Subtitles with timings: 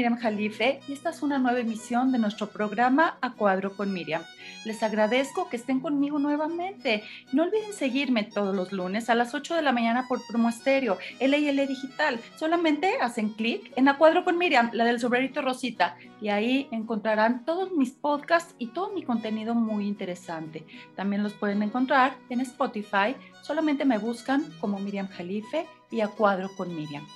[0.00, 4.22] Miriam Jalife y esta es una nueva emisión de nuestro programa A Cuadro con Miriam.
[4.64, 7.04] Les agradezco que estén conmigo nuevamente.
[7.34, 10.96] No olviden seguirme todos los lunes a las 8 de la mañana por Promo Estéreo,
[11.20, 12.18] LIL Digital.
[12.36, 17.44] Solamente hacen clic en A Cuadro con Miriam, la del sombrerito Rosita, y ahí encontrarán
[17.44, 20.64] todos mis podcasts y todo mi contenido muy interesante.
[20.96, 23.16] También los pueden encontrar en Spotify.
[23.42, 27.06] Solamente me buscan como Miriam Jalife y A Cuadro con Miriam.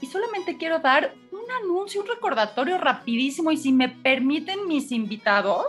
[0.00, 5.66] Y solamente quiero dar un anuncio, un recordatorio rapidísimo y si me permiten mis invitados.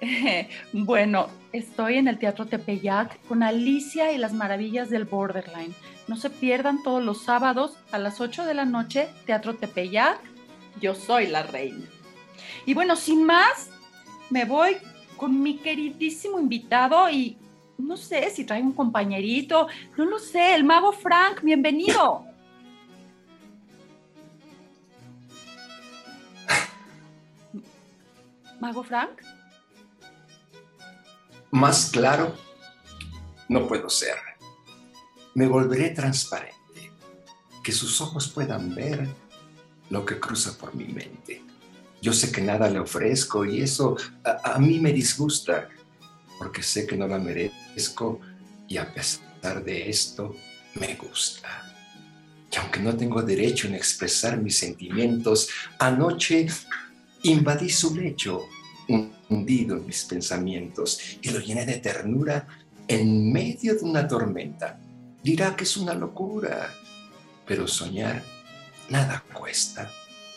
[0.72, 5.74] bueno, estoy en el Teatro Tepeyac con Alicia y las maravillas del Borderline.
[6.06, 10.20] No se pierdan todos los sábados a las 8 de la noche, Teatro Tepeyac.
[10.80, 11.86] Yo soy la reina.
[12.66, 13.70] Y bueno, sin más,
[14.28, 14.76] me voy
[15.16, 17.38] con mi queridísimo invitado y
[17.78, 22.24] no sé si trae un compañerito, no lo sé, el mago Frank, bienvenido.
[28.60, 29.22] Mago Frank?
[31.50, 32.34] Más claro,
[33.48, 34.16] no puedo ser.
[35.34, 36.90] Me volveré transparente,
[37.62, 39.08] que sus ojos puedan ver
[39.90, 41.42] lo que cruza por mi mente.
[42.00, 45.68] Yo sé que nada le ofrezco y eso a, mí me disgusta,
[46.38, 48.20] porque sé que no la merezco
[48.68, 50.34] y a pesar de esto
[50.74, 51.62] me gusta.
[52.50, 56.48] Y aunque no tengo derecho en expresar mis sentimientos, anoche
[57.22, 58.46] Invadí su lecho,
[59.28, 62.46] hundido en mis pensamientos, y lo llené de ternura
[62.86, 64.78] en medio de una tormenta.
[65.22, 66.72] Dirá que es una locura,
[67.46, 68.22] pero soñar
[68.88, 69.90] nada cuesta.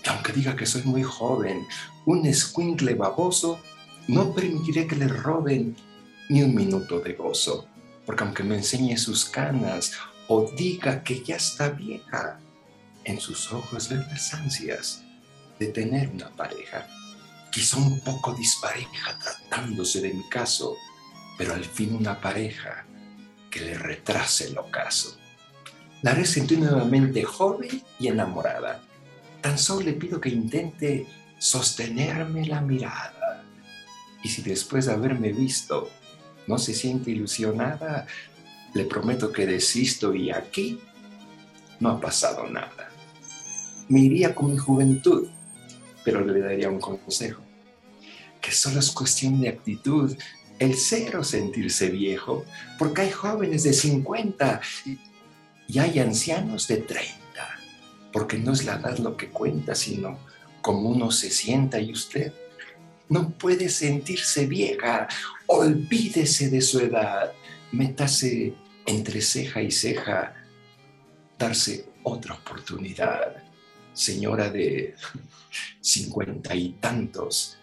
[0.03, 1.67] Y aunque diga que soy muy joven,
[2.05, 3.59] un escuincle baboso,
[4.07, 5.75] no permitiré que le roben
[6.29, 7.67] ni un minuto de gozo,
[8.05, 9.93] porque aunque me enseñe sus canas
[10.27, 12.39] o diga que ya está vieja,
[13.03, 15.03] en sus ojos ven las ansias
[15.59, 16.87] de tener una pareja,
[17.51, 20.75] quizá un poco dispareja tratándose de mi caso,
[21.37, 22.85] pero al fin una pareja
[23.49, 25.17] que le retrase el ocaso.
[26.01, 28.81] La haré sentir nuevamente joven y enamorada.
[29.41, 31.07] Tan solo le pido que intente
[31.39, 33.43] sostenerme la mirada.
[34.23, 35.89] Y si después de haberme visto
[36.47, 38.05] no se siente ilusionada,
[38.73, 40.79] le prometo que desisto y aquí
[41.79, 42.89] no ha pasado nada.
[43.87, 45.29] Me iría con mi juventud
[46.03, 47.41] pero le daría un consejo,
[48.41, 50.15] que solo es cuestión de actitud,
[50.59, 52.45] el cero sentirse viejo,
[52.77, 54.61] porque hay jóvenes de 50
[55.67, 57.13] y hay ancianos de 30,
[58.11, 60.19] porque no es la edad lo que cuenta, sino
[60.61, 62.33] como uno se sienta y usted
[63.07, 65.07] no puede sentirse vieja,
[65.47, 67.31] olvídese de su edad,
[67.71, 68.53] métase
[68.85, 70.35] entre ceja y ceja,
[71.37, 73.48] darse otra oportunidad
[73.99, 74.95] señora de
[75.81, 77.57] cincuenta y tantos,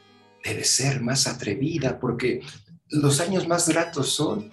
[0.44, 2.42] debe ser más atrevida porque
[2.90, 4.52] los años más gratos son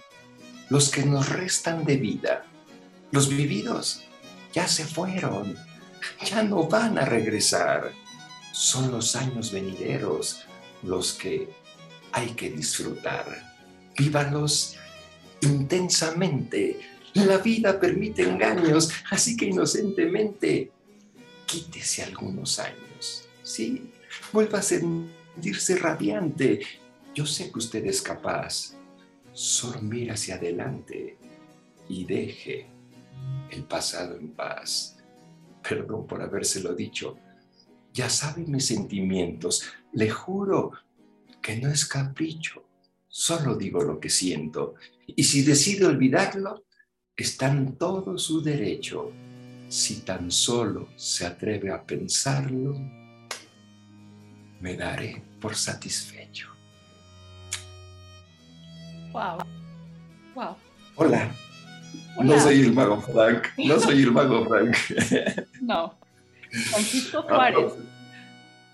[0.70, 2.46] los que nos restan de vida.
[3.10, 4.00] Los vividos
[4.54, 5.56] ya se fueron,
[6.24, 7.92] ya no van a regresar.
[8.52, 10.40] Son los años venideros
[10.82, 11.50] los que
[12.12, 13.26] hay que disfrutar.
[13.98, 14.76] Vívalos
[15.42, 16.80] intensamente.
[17.12, 20.72] La vida permite engaños, así que inocentemente
[21.54, 23.28] quítese algunos años.
[23.42, 23.92] Sí,
[24.32, 26.60] vuelva a sentirse radiante.
[27.14, 28.74] Yo sé que usted es capaz.
[29.32, 31.16] Solo mire hacia adelante
[31.88, 32.66] y deje
[33.50, 34.96] el pasado en paz.
[35.62, 37.16] Perdón por habérselo dicho.
[37.92, 39.62] Ya sabe mis sentimientos.
[39.92, 40.72] Le juro
[41.40, 42.64] que no es capricho.
[43.06, 44.74] Solo digo lo que siento.
[45.06, 46.64] Y si decide olvidarlo,
[47.16, 49.12] está en todo su derecho
[49.68, 52.78] si tan solo se atreve a pensarlo,
[54.60, 56.48] me daré por satisfecho.
[59.12, 59.38] Wow.
[60.34, 60.56] Wow.
[60.96, 61.34] Hola.
[62.20, 63.48] No soy el mago Frank.
[63.58, 64.76] No soy el mago Frank.
[65.60, 65.98] No.
[66.50, 67.72] Francisco Suárez.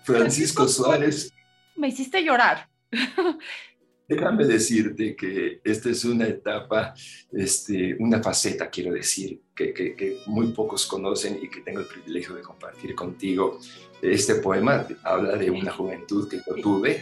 [0.03, 1.33] Francisco Suárez.
[1.75, 2.67] Me hiciste llorar.
[4.11, 6.93] Déjame decirte que esta es una etapa,
[7.31, 12.35] este, una faceta, quiero decir, que, que, muy pocos conocen y que tengo el privilegio
[12.35, 13.57] de compartir contigo.
[14.01, 17.01] Este poema habla de una juventud que yo tuve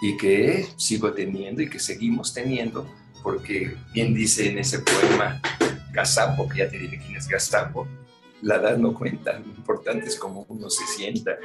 [0.00, 2.90] y que sigo teniendo y que seguimos teniendo,
[3.22, 5.42] porque bien dice en ese poema
[5.92, 7.86] Gazapo, que ya te diré quién es Gazapo,
[8.40, 11.36] la edad no cuenta, lo importante es cómo uno se sienta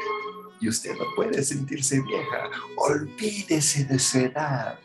[0.61, 4.79] y usted no puede sentirse vieja, olvídese de su edad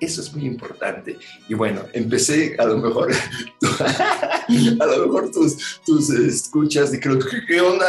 [0.00, 1.18] Eso es muy importante.
[1.48, 3.12] Y bueno, empecé a lo mejor,
[3.62, 7.86] a lo mejor tus, tus escuchas y creo que qué onda,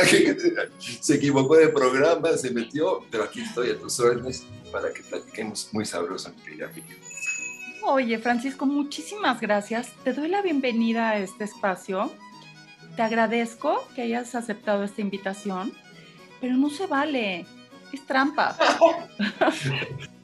[1.02, 5.70] se equivocó de programa, se metió, pero aquí estoy a tus órdenes para que platiquemos
[5.72, 6.72] muy sabroso, mi querida
[7.88, 9.92] Oye, Francisco, muchísimas gracias.
[10.04, 12.12] Te doy la bienvenida a este espacio.
[12.96, 15.72] Te agradezco que hayas aceptado esta invitación,
[16.42, 17.46] pero no se vale.
[17.94, 18.58] Es trampa.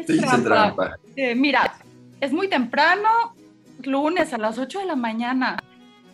[0.00, 0.98] es trampa.
[1.14, 1.74] Eh, mira,
[2.20, 3.34] es muy temprano,
[3.82, 5.56] lunes a las 8 de la mañana.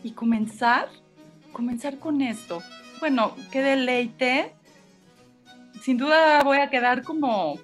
[0.05, 0.88] Y comenzar,
[1.52, 2.62] comenzar con esto.
[3.00, 4.55] Bueno, qué deleite.
[5.81, 7.58] Sin duda voy a quedar como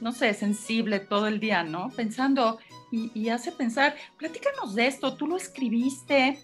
[0.00, 1.90] no sé, sensible todo el día, ¿no?
[1.90, 2.58] Pensando
[2.90, 6.40] y, hace pensar, platícanos de esto, tú lo escribiste.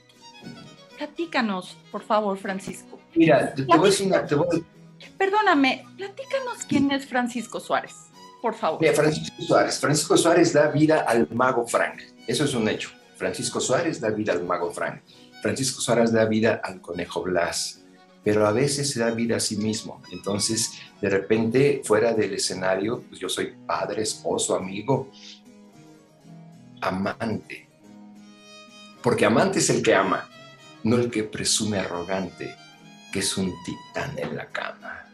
[0.96, 3.00] Platícanos, por favor, Francisco.
[3.14, 4.24] Mira, te, voy a decir una...
[5.18, 8.05] Perdóname, platícanos quién es Francisco Suárez,
[8.46, 8.94] por favor.
[8.94, 9.80] Francisco Suárez.
[9.80, 12.00] Francisco Suárez da vida al mago Frank.
[12.28, 12.90] Eso es un hecho.
[13.16, 15.02] Francisco Suárez da vida al mago Frank.
[15.42, 17.82] Francisco Suárez da vida al conejo Blas
[18.22, 20.02] pero a veces se da vida a sí mismo.
[20.10, 25.12] Entonces, de repente, fuera del escenario, pues yo soy padre, esposo, amigo,
[26.80, 27.68] amante.
[29.00, 30.28] Porque amante es el que ama,
[30.82, 32.56] no el que presume arrogante,
[33.12, 35.05] que es un titán en la cama.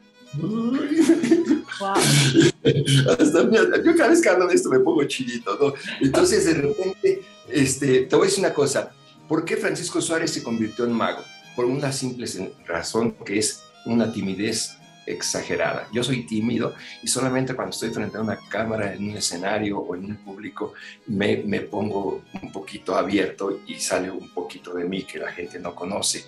[3.18, 3.42] Hasta,
[3.82, 5.74] yo cada vez que hablo de esto me pongo chilito, ¿no?
[6.00, 8.92] Entonces, de repente, este, te voy a decir una cosa.
[9.28, 11.22] ¿Por qué Francisco Suárez se convirtió en mago?
[11.54, 12.26] por una simple
[12.66, 15.88] razón que es una timidez exagerada.
[15.92, 19.96] Yo soy tímido y solamente cuando estoy frente a una cámara, en un escenario o
[19.96, 20.74] en un público,
[21.06, 25.58] me, me, pongo un poquito abierto y sale un poquito de mí que la gente
[25.58, 26.24] no conoce.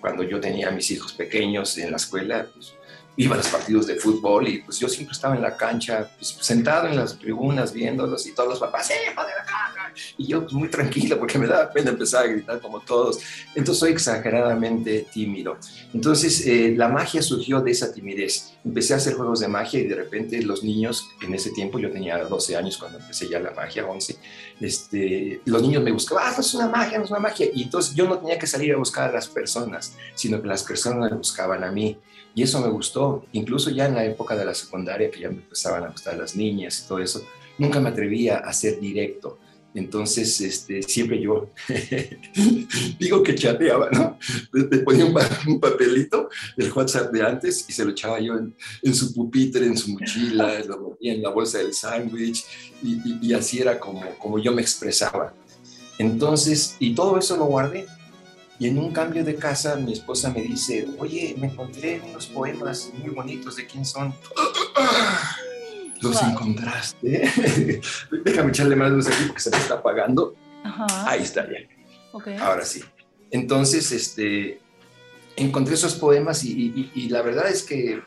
[0.00, 2.74] Cuando yo tenía a mis hijos pequeños en la escuela, pues,
[3.20, 6.38] iba a los partidos de fútbol y pues yo siempre estaba en la cancha, pues,
[6.40, 9.92] sentado en las tribunas viéndolos y todos los papás, ¡eh, de la cancha!
[10.16, 13.18] Y yo pues, muy tranquilo porque me daba pena empezar a gritar como todos.
[13.54, 15.58] Entonces soy exageradamente tímido.
[15.92, 18.54] Entonces eh, la magia surgió de esa timidez.
[18.64, 21.90] Empecé a hacer juegos de magia y de repente los niños, en ese tiempo yo
[21.90, 24.16] tenía 12 años cuando empecé ya la magia, 11,
[24.60, 27.48] este, los niños me buscaban, ah, es una magia, no es una magia.
[27.52, 30.62] Y entonces yo no tenía que salir a buscar a las personas, sino que las
[30.62, 31.98] personas me buscaban a mí.
[32.34, 35.36] Y eso me gustó, incluso ya en la época de la secundaria, que ya me
[35.36, 37.22] empezaban a gustar las niñas y todo eso,
[37.58, 39.38] nunca me atrevía a ser directo.
[39.72, 41.48] Entonces, este, siempre yo
[42.98, 44.18] digo que chateaba, ¿no?
[44.52, 49.14] Le ponía un, papelito, el WhatsApp de antes, y se lo echaba yo en, su
[49.14, 52.44] pupitre, en su mochila, lo ponía en la bolsa del sándwich,
[52.82, 55.34] y, y, así era como, como yo me expresaba.
[55.98, 57.86] Entonces, y todo eso lo guardé.
[58.60, 62.92] Y en un cambio de casa, mi esposa me dice, oye, me encontré unos poemas
[62.92, 64.14] muy bonitos, ¿de quién son?
[66.02, 67.22] ¿Los encontraste?
[68.24, 70.34] Déjame echarle más luz aquí porque se me está apagando.
[71.06, 72.44] Ahí está ya.
[72.44, 72.84] Ahora sí.
[73.30, 74.60] Entonces, este,
[75.36, 78.02] encontré esos poemas y, la verdad es que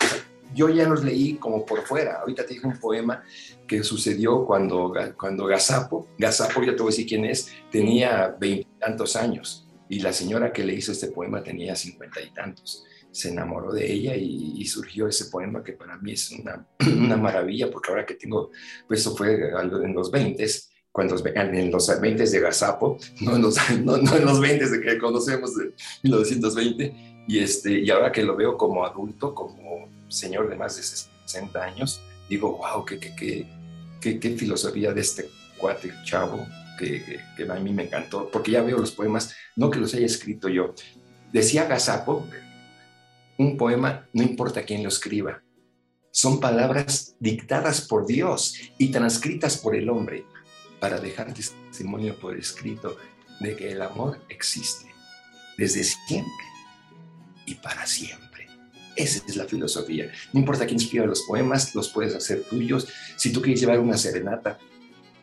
[0.53, 2.19] yo ya los leí como por fuera.
[2.19, 3.23] Ahorita te dije un poema
[3.65, 9.15] que sucedió cuando, cuando Gazapo, Gazapo, ya te voy a decir quién es, tenía veintitantos
[9.15, 9.62] años
[9.93, 12.83] y la señora que le hizo este poema tenía cincuenta y tantos.
[13.11, 16.65] Se enamoró de ella y, surgió ese poema que para mí es una,
[16.97, 18.49] una, maravilla, porque ahora que tengo,
[18.87, 20.43] pues eso fue en los 20
[20.91, 24.97] cuando en los 20 de Gazapo, no en los, no, en los 20 de que
[24.97, 25.73] conocemos de
[26.03, 30.83] 1920, y, este, y ahora que lo veo como adulto, como señor de más de
[30.83, 33.47] 60 años, digo, wow, qué, qué,
[34.01, 36.45] qué, qué filosofía de este cuate chavo,
[36.77, 40.49] que, a mí me encantó, porque ya veo los poemas, no que los haya escrito
[40.49, 40.73] yo.
[41.31, 42.27] Decía Gazapo,
[43.37, 45.41] un poema no importa quién lo escriba,
[46.11, 50.25] son palabras dictadas por Dios y transcritas por el hombre
[50.79, 52.97] para dejar testimonio por escrito
[53.39, 54.93] de que el amor existe
[55.57, 56.45] desde siempre
[57.45, 58.47] y para siempre.
[58.95, 60.11] Esa es la filosofía.
[60.33, 62.87] No importa quién escriba los poemas, los puedes hacer tuyos.
[63.17, 64.59] Si tú quieres llevar una serenata,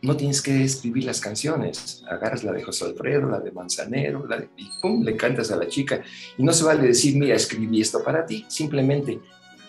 [0.02, 2.02] no tienes que escribir las canciones.
[2.08, 5.56] Agarras la de José Alfredo, la de Manzanero, la de, y pum, le cantas a
[5.56, 6.02] la chica.
[6.38, 8.44] Y no se vale decir, mira, escribí esto para ti.
[8.48, 9.20] Simplemente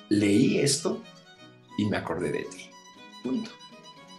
[0.10, 1.02] leí esto
[1.78, 2.70] y me acordé de ti.
[3.24, 3.52] Punto.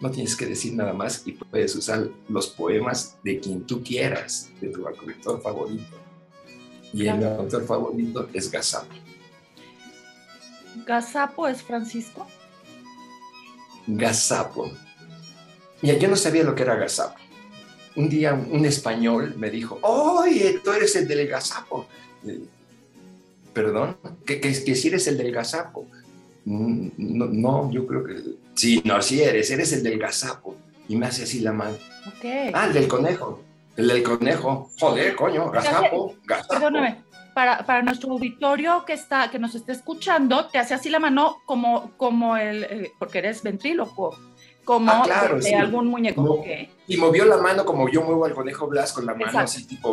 [0.00, 4.50] No tienes que decir nada más y puedes usar los poemas de quien tú quieras,
[4.60, 5.96] de tu autor favorito.
[6.92, 8.92] Y el autor favorito es Gazapo.
[10.84, 12.26] ¿Gazapo es Francisco?
[13.86, 14.70] Gazapo
[15.82, 17.18] yo no sabía lo que era gazapo.
[17.96, 21.86] Un día un español me dijo, oye, tú eres el del gazapo.
[23.52, 25.86] Perdón, que, que, si eres el del gazapo.
[26.44, 28.16] Mm, no, no, yo creo que...
[28.54, 30.56] Sí, no, sí eres, eres el del gazapo.
[30.88, 31.76] Y me hace así la mano.
[32.54, 33.42] Ah, el del conejo.
[33.76, 34.70] El del conejo.
[34.78, 36.48] Joder, coño, gazapo, gazapo.
[36.54, 37.02] Perdóname,
[37.34, 41.38] para, para, nuestro auditorio que, está, que nos está escuchando, te hace así la mano
[41.46, 44.16] como, como el, porque eres ventríloco,
[44.64, 46.44] como ah, de, algún muñeco.
[46.86, 49.92] Y movió la mano como yo muevo al conejo Blas con la mano, así tipo,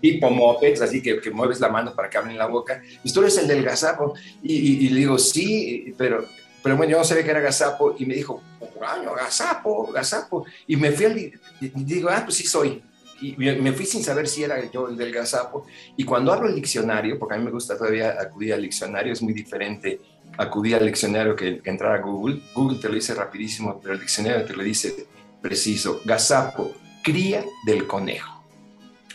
[0.00, 2.82] tipo, Mopex, así que, que, mueves la mano para que abren la boca.
[3.02, 4.14] Y tú eres el del gazapo.
[4.42, 6.24] Y, y, le digo, sí, pero,
[6.62, 7.96] pero bueno, yo no sabía que era gazapo.
[7.98, 8.42] Y me dijo,
[8.86, 10.44] año, gazapo, gazapo.
[10.66, 11.18] Y me fui al.
[11.18, 12.82] Y digo, ah, pues sí soy
[13.20, 15.66] y me fui sin saber si era yo el del gazapo.
[15.96, 19.22] Y cuando hablo el diccionario, porque a mí me gusta todavía acudir al diccionario, es
[19.22, 20.00] muy diferente
[20.36, 22.40] acudir al diccionario que, entrar a Google.
[22.54, 25.06] Google te lo dice rapidísimo, pero el diccionario te lo dice
[25.40, 26.00] preciso.
[26.04, 26.72] Gazapo,
[27.02, 28.42] cría del conejo.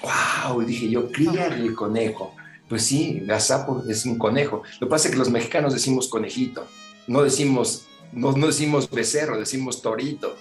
[0.01, 0.61] ¡Wow!
[0.61, 2.35] Dije yo, cría del conejo.
[2.67, 4.63] Pues sí, gazapo es un conejo.
[4.79, 6.67] Lo que pasa es que los mexicanos decimos conejito,
[7.07, 10.37] no decimos, no, no decimos becerro, decimos torito.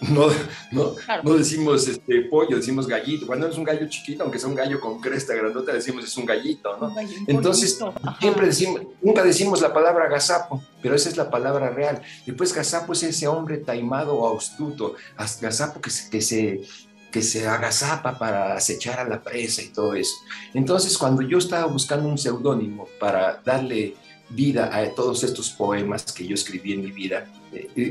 [0.08, 0.28] No,
[0.72, 3.26] no, no decimos este, pollo, decimos gallito.
[3.26, 6.26] Cuando es un gallo chiquito, aunque sea un gallo con cresta grandota, decimos es un
[6.26, 6.94] gallito, ¿no?
[7.26, 7.78] Entonces,
[8.20, 12.02] siempre decimos, nunca decimos la palabra gazapo, pero esa es la palabra real.
[12.26, 14.96] Después, gazapo es ese hombre taimado o astuto,
[15.40, 16.62] gazapo que se, que se,
[17.10, 20.14] que se agazapa para acechar a la presa y todo eso.
[20.54, 23.96] Entonces, cuando yo estaba buscando un seudónimo para darle
[24.28, 27.26] vida a todos estos poemas que yo escribí en mi vida,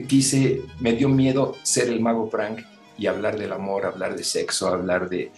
[0.07, 2.61] quise, me dio miedo ser el mago Frank
[2.97, 5.31] y hablar del amor, hablar de sexo, hablar de,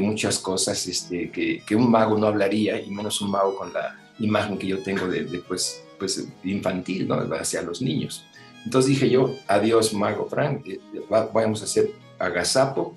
[0.00, 4.58] muchas cosas este, que, un mago no hablaría, y menos un mago con la imagen
[4.58, 7.14] que yo tengo de, pues, pues, infantil, ¿no?
[7.34, 8.24] hacia los niños.
[8.64, 12.96] Entonces dije yo, adiós mago Frank, eh, vamos a hacer agazapo,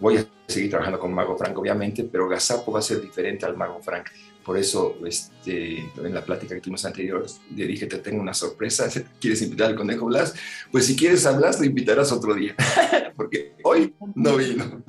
[0.00, 3.56] voy a seguir trabajando con Mago Frank, obviamente, pero Gazapo va a ser diferente al
[3.56, 4.06] Mago Frank.
[4.44, 8.88] Por eso, este, en la plática que tuvimos anterior, le dije, te tengo una sorpresa,
[9.20, 10.34] ¿quieres invitar al Conejo Blas?
[10.70, 12.56] Pues si quieres hablar, te invitarás otro día,
[13.16, 14.82] porque hoy no vino.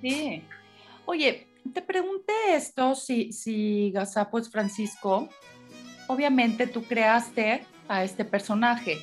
[0.00, 0.42] Sí.
[1.04, 5.28] Oye, te pregunté esto, si, si Gazapo es Francisco,
[6.06, 8.98] obviamente tú creaste a este personaje.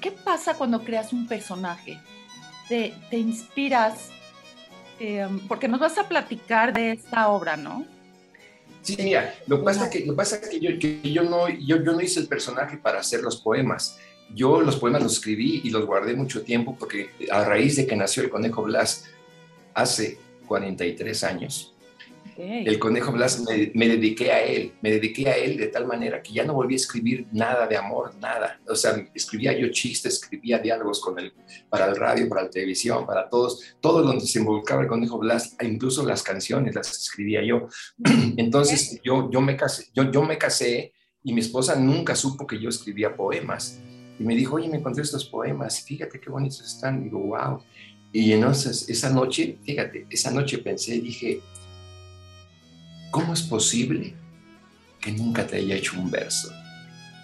[0.00, 2.00] ¿Qué pasa cuando creas un personaje?
[2.68, 4.10] ¿Te, te inspiras
[5.00, 7.86] Em, porque nos vas a platicar de esta obra, ¿no?
[8.82, 9.90] Sí, mira, lo que pasa es
[10.48, 13.98] que, que, yo, no, yo no hice el personaje para hacer los poemas.
[14.34, 17.96] Yo los poemas los escribí y los guardé mucho tiempo porque a raíz de que
[17.96, 19.06] nació el Conejo Blas
[19.72, 21.69] hace 43 años,
[22.40, 23.42] el Conejo Blas
[23.74, 26.74] me, dediqué a él, me dediqué a él de tal manera que ya no volví
[26.74, 28.60] a escribir nada de amor, nada.
[28.68, 31.32] O sea, escribía yo chistes, escribía diálogos con él,
[31.68, 35.56] para el radio, para la televisión, para todos, todo donde se involucraba el Conejo Blas,
[35.60, 37.68] incluso las canciones las escribía yo.
[38.36, 40.92] Entonces yo, yo, me casé, yo, yo me casé
[41.22, 43.80] y mi esposa nunca supo que yo escribía poemas.
[44.18, 47.00] Y me dijo, oye, me encontré estos poemas, fíjate qué bonitos están.
[47.00, 47.60] Y digo, wow.
[48.12, 51.40] Y entonces esa noche, fíjate, esa noche pensé, dije,
[53.10, 54.14] ¿Cómo es posible
[55.00, 56.48] que nunca te haya hecho un verso?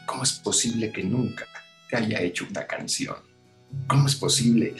[0.04, 1.46] ¿Cómo es posible que nunca
[1.88, 3.14] te haya hecho una canción?
[3.86, 4.74] ¿Cómo es posible?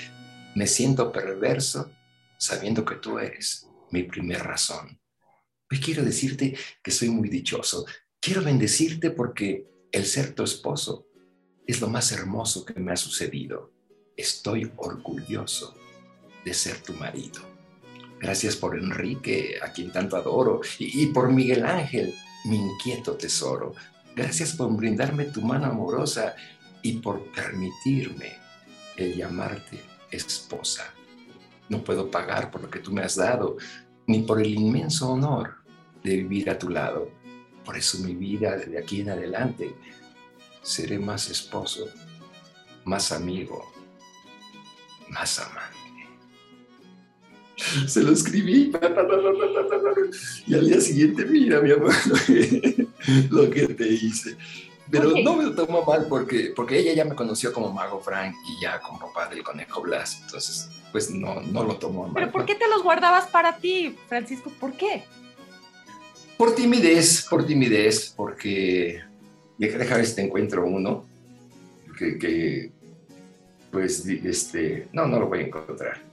[0.56, 1.92] Me siento perverso
[2.38, 4.98] sabiendo que tú eres mi primer razón.
[5.70, 7.86] Hoy quiero decirte que soy muy dichoso.
[8.18, 11.06] Quiero bendecirte porque el ser tu esposo
[11.68, 13.72] es lo más hermoso que me ha sucedido.
[14.16, 15.76] Estoy orgulloso
[16.44, 17.55] de ser tu marido.
[18.18, 22.14] Gracias por Enrique, a quien tanto adoro, y, por Miguel Ángel,
[22.46, 23.74] mi inquieto tesoro.
[24.14, 26.34] Gracias por brindarme tu mano amorosa
[26.82, 28.32] y por permitirme
[28.96, 29.80] el llamarte
[30.10, 30.94] esposa.
[31.68, 33.56] No puedo pagar por lo que tú me has dado,
[34.06, 35.56] ni por el inmenso honor
[36.02, 37.10] de vivir a tu lado.
[37.64, 39.74] Por eso mi vida desde aquí en adelante
[40.62, 41.86] seré más esposo,
[42.84, 43.72] más amigo,
[45.10, 45.76] más amante
[47.86, 48.72] se lo escribí
[50.46, 51.92] y al día siguiente, mira, mi amor,
[53.30, 54.36] lo que te hice.
[54.90, 58.36] Pero no me lo tomo mal porque, porque ella ya me conoció como Mago Frank
[58.48, 60.20] y ya como papá del Conejo Blas.
[60.22, 62.12] Entonces, pues no, no lo tomo mal.
[62.14, 64.52] ¿Pero por qué te los guardabas para ti, Francisco?
[64.60, 65.04] ¿Por qué?
[66.36, 69.02] Por timidez, por timidez, porque
[69.58, 71.04] deja ver si te encuentro uno
[71.98, 72.70] que, que
[73.72, 76.06] pues, este, no, no lo voy a encontrar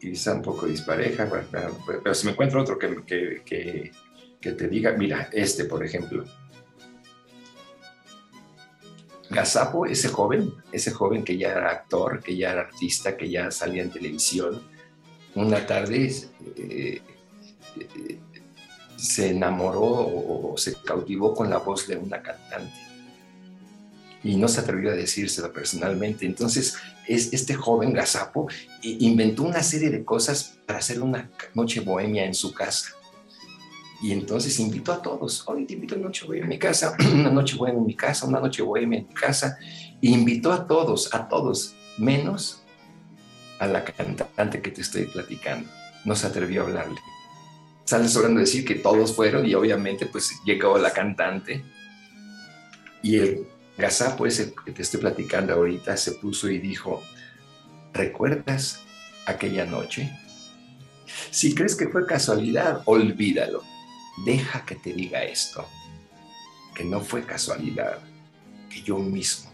[0.00, 1.28] quizá un poco dispareja,
[1.90, 3.02] pero, si me encuentro otro que,
[3.44, 3.92] que,
[4.40, 6.24] que, te diga, mira, este por ejemplo.
[9.28, 13.50] Gazapo, ese joven, ese joven que ya era actor, que ya era artista, que ya
[13.50, 14.62] salía en televisión,
[15.34, 16.14] una tarde
[16.56, 17.02] eh,
[17.76, 18.18] eh,
[18.96, 22.72] se enamoró o, se cautivó con la voz de una cantante
[24.24, 26.26] y no se atrevió a decírselo personalmente.
[26.26, 26.76] Entonces,
[27.08, 28.48] es, este joven gazapo
[28.82, 32.90] inventó una serie de cosas para hacer una noche bohemia en su casa.
[34.02, 36.96] Y entonces invitó a todos, hoy te invito a una noche bohemia en mi casa,
[37.14, 39.58] una noche bohemia en mi casa, una noche bohemia en mi casa.
[40.02, 42.62] E invitó a todos, a todos, menos
[43.58, 45.68] a la cantante que te estoy platicando.
[46.04, 47.00] No se atrevió a hablarle.
[47.84, 51.64] Sale sobrando decir que todos fueron y obviamente pues llegó la cantante
[53.00, 57.02] y el gazapo ese que te estoy platicando ahorita se puso y dijo,
[57.92, 58.82] ¿recuerdas
[59.26, 60.10] aquella noche?
[61.30, 63.62] Si crees que fue casualidad, olvídalo.
[64.24, 65.66] Deja que te diga esto,
[66.74, 67.98] que no fue casualidad,
[68.70, 69.52] que yo mismo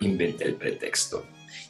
[0.00, 1.24] inventé el pretexto.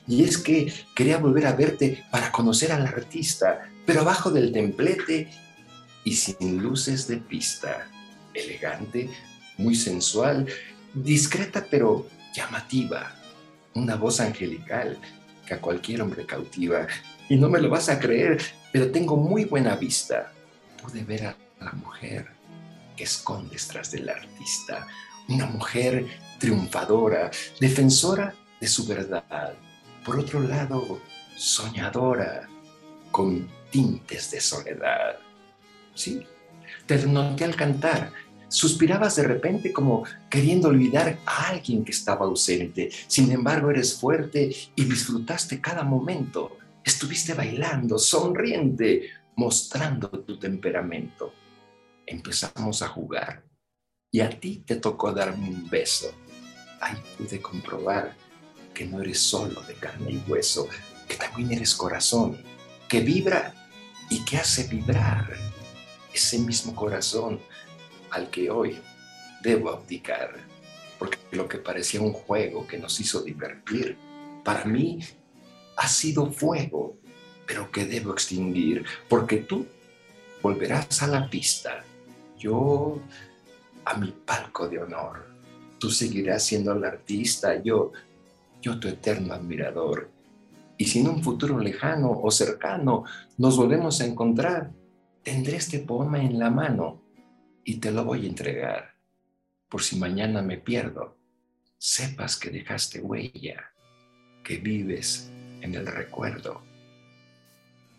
[0.06, 5.30] Y es que quería volver a verte para conocer al artista, pero abajo del templete
[6.04, 7.88] y sin luces de pista.
[8.32, 9.11] Elegante,
[9.58, 10.46] muy sensual,
[10.94, 13.14] discreta pero llamativa.
[13.75, 14.99] Una voz angelical
[15.46, 16.87] que a cualquier hombre cautiva.
[17.28, 20.32] Y no me lo vas a creer, pero tengo muy buena vista.
[20.82, 22.28] Pude ver a la mujer
[22.96, 24.87] que escondes tras del artista.
[25.28, 26.06] Una mujer
[26.38, 27.30] triunfadora,
[27.61, 29.54] defensora de su verdad.
[30.04, 31.00] Por otro lado,
[31.37, 32.49] soñadora,
[33.11, 35.16] con tintes de soledad.
[35.94, 36.26] Sí,
[36.87, 38.12] te noté al cantar.
[38.52, 42.90] Suspirabas de repente como queriendo olvidar a alguien que estaba ausente.
[43.06, 46.59] Sin embargo, eres fuerte y disfrutaste cada momento.
[46.85, 51.32] Estuviste bailando, sonriente, mostrando tu temperamento.
[52.04, 53.42] Empezamos a jugar
[54.11, 56.12] y a ti te tocó darme un beso.
[56.82, 58.14] Ahí pude comprobar
[58.75, 60.68] que no eres solo de carne y hueso,
[61.09, 62.37] que también eres corazón,
[62.87, 63.54] que vibra
[64.11, 65.38] y que hace vibrar
[66.12, 67.40] ese mismo corazón
[68.12, 68.78] al que hoy
[69.42, 70.36] debo abdicar,
[70.98, 73.96] porque lo que parecía un juego que nos hizo divertir,
[74.44, 75.00] para mí
[75.76, 76.96] ha sido fuego,
[77.46, 79.66] pero que debo extinguir, porque tú
[80.42, 81.84] volverás a la pista,
[82.38, 83.00] yo
[83.84, 85.26] a mi palco de honor,
[85.78, 87.92] tú seguirás siendo el artista, yo,
[88.60, 90.10] yo tu eterno admirador.
[90.76, 93.04] Y si en un futuro lejano o cercano
[93.38, 94.70] nos volvemos a encontrar,
[95.22, 97.01] tendré este poema en la mano
[97.64, 98.94] y te lo voy a entregar.
[99.68, 101.16] Por si mañana me pierdo,
[101.78, 103.72] sepas que dejaste huella,
[104.44, 106.62] que vives en el recuerdo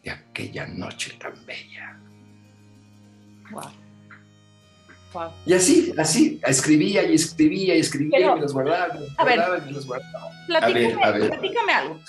[0.03, 1.99] de aquella noche tan bella.
[3.51, 3.71] Wow.
[5.13, 5.31] Wow.
[5.45, 8.85] Y así, así, escribía y escribía y escribía y los guardaba,
[9.17, 10.31] a guardaba ver, y los guardaba.
[10.47, 11.29] Platícame, a ver, a ver.
[11.29, 11.99] platícame algo.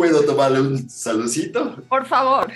[0.00, 1.76] ¿Puedo tomarle un saludcito?
[1.86, 2.50] Por favor.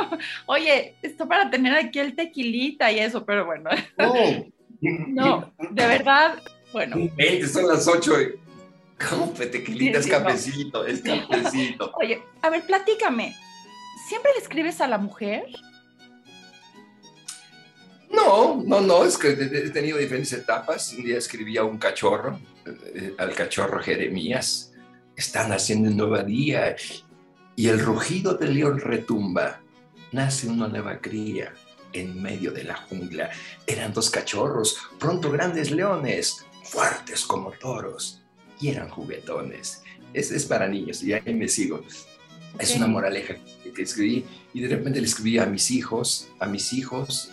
[0.46, 3.70] Oye, esto para tener aquí el tequilita y eso, pero bueno.
[5.08, 6.42] No, de verdad,
[6.74, 6.96] bueno.
[7.50, 8.12] son las ocho.
[9.08, 9.98] ¿Cómo fue tequilita?
[9.98, 11.90] es cafecito, es cafecito.
[11.98, 13.34] Oye, a ver, platícame.
[14.06, 15.46] ¿Siempre le escribes a la mujer?
[18.10, 20.92] No, no, no, es que he tenido diferentes etapas.
[20.92, 22.38] Un día escribí a un cachorro,
[22.94, 24.69] eh, al cachorro Jeremías
[25.20, 26.76] están haciendo un nuevo día
[27.54, 29.60] y el rugido del león retumba.
[30.12, 31.52] Nace una nueva cría
[31.92, 33.30] en medio de la jungla.
[33.66, 38.22] Eran dos cachorros, pronto grandes leones, fuertes como toros,
[38.60, 39.82] y eran juguetones.
[40.14, 41.84] Es, es para niños, y ahí me sigo.
[42.58, 43.36] Es una moraleja
[43.74, 47.30] que escribí y de repente le escribí a mis hijos, a mis hijos,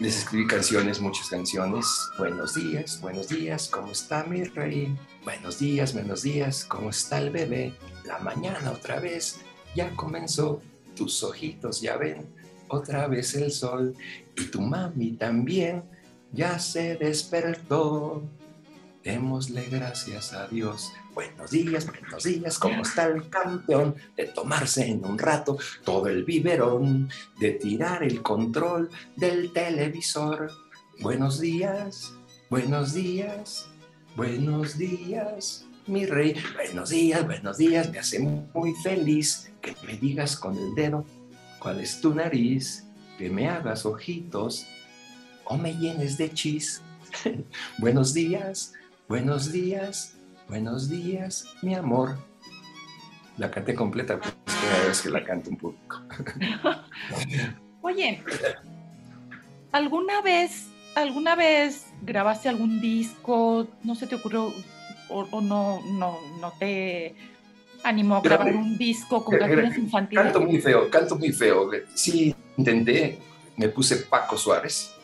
[0.00, 2.10] les escribí canciones, muchas canciones.
[2.16, 4.96] Buenos días, buenos días, ¿cómo está mi rey?
[5.24, 7.74] Buenos días, buenos días, ¿cómo está el bebé?
[8.04, 9.40] La mañana otra vez
[9.74, 10.62] ya comenzó,
[10.94, 12.26] tus ojitos ya ven
[12.68, 13.94] otra vez el sol
[14.36, 15.82] y tu mami también
[16.32, 18.22] ya se despertó.
[19.02, 20.92] Démosle gracias a Dios.
[21.18, 23.96] Buenos días, buenos días, ¿cómo está el campeón?
[24.16, 30.48] De tomarse en un rato todo el biberón, de tirar el control del televisor.
[31.00, 32.12] Buenos días,
[32.48, 33.68] buenos días,
[34.14, 36.36] buenos días, mi rey.
[36.54, 41.04] Buenos días, buenos días, me hace muy feliz que me digas con el dedo
[41.58, 42.86] cuál es tu nariz,
[43.18, 44.68] que me hagas ojitos
[45.46, 46.80] o me llenes de chis.
[47.78, 48.72] buenos días,
[49.08, 50.17] Buenos días,
[50.48, 52.16] buenos días, mi amor.
[53.36, 56.02] La canté completa, pues primera vez que la canto un poco.
[57.82, 58.22] Oye,
[59.70, 63.68] ¿alguna vez, alguna vez grabaste algún disco?
[63.84, 64.52] ¿No se te ocurrió
[65.08, 67.14] o, no, no, no te
[67.84, 70.24] animó a grabar un disco con canciones infantiles?
[70.24, 71.70] Canto muy feo, canto muy feo.
[71.94, 73.18] Sí, intenté,
[73.56, 74.97] me puse Paco Suárez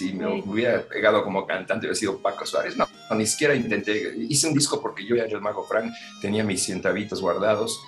[0.00, 2.74] si me hubiera pegado como cantante, hubiera sido Paco Suárez.
[2.74, 4.14] No, ni siquiera intenté.
[4.16, 7.78] Hice un disco porque yo ya era el Mago Frank, tenía mis centavitos guardados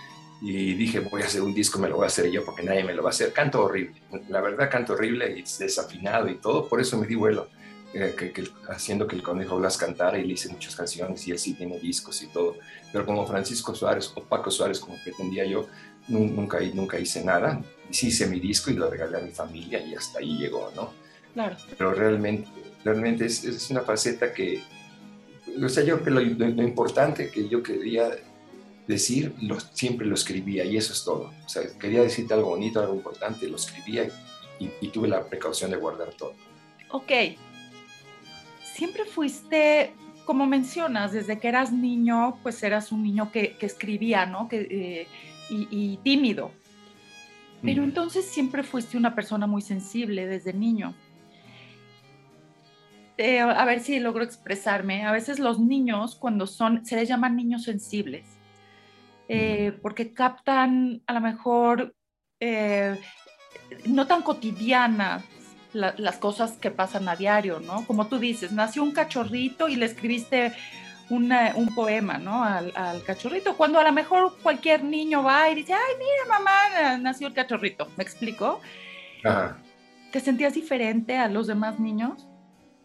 [0.43, 2.85] y dije, voy a hacer un disco, me lo voy a hacer yo porque nadie
[2.85, 3.33] me lo va a hacer.
[3.33, 7.49] Canto horrible, la verdad canto horrible y desafinado y todo, por eso me di vuelo.
[7.95, 11.39] Eh, que, haciendo que el Conejo Blas cantara y le hice muchas canciones y él
[11.39, 12.57] sí tiene discos y todo.
[12.93, 15.67] Pero como Francisco Suárez o Paco Suárez, como pretendía yo,
[16.09, 17.63] nunca, nunca hice nada.
[17.91, 21.03] Sí hice mi disco y lo regalé a mi familia y hasta ahí llegó, ¿no?
[21.35, 21.57] Claro.
[21.77, 22.49] Pero realmente,
[22.85, 24.63] realmente es, es una faceta que,
[25.63, 28.11] o sea, yo que lo, importante que yo quería
[28.87, 31.33] decir, lo, siempre lo escribía y eso es todo.
[31.45, 34.09] O sea, quería decirte algo bonito, algo importante, lo escribía
[34.59, 36.35] y, y tuve la precaución de guardar todo.
[36.91, 37.13] Ok.
[38.75, 44.27] Siempre fuiste como mencionas, desde que eras niño, pues eras un niño que, que escribía,
[44.27, 44.49] ¿no?
[44.49, 45.07] Que, eh,
[45.51, 46.53] y, y, tímido.
[47.63, 50.95] Pero entonces siempre fuiste una persona muy sensible desde niño.
[53.25, 55.05] Eh, a ver si logro expresarme.
[55.05, 58.25] A veces los niños, cuando son, se les llaman niños sensibles,
[59.29, 61.95] eh, porque captan a lo mejor
[62.41, 63.01] eh,
[63.87, 65.23] no tan cotidianas
[65.73, 67.87] las cosas que pasan a diario, ¿no?
[67.87, 70.53] Como tú dices, nació un cachorrito y le escribiste
[71.09, 72.43] un poema, ¿no?
[72.43, 77.29] Al, cachorrito, cuando a lo mejor cualquier niño va y dice, ay, mira, mamá, nació
[77.29, 78.61] el cachorrito, ¿me explico?
[80.11, 82.27] ¿Te sentías diferente a los demás niños?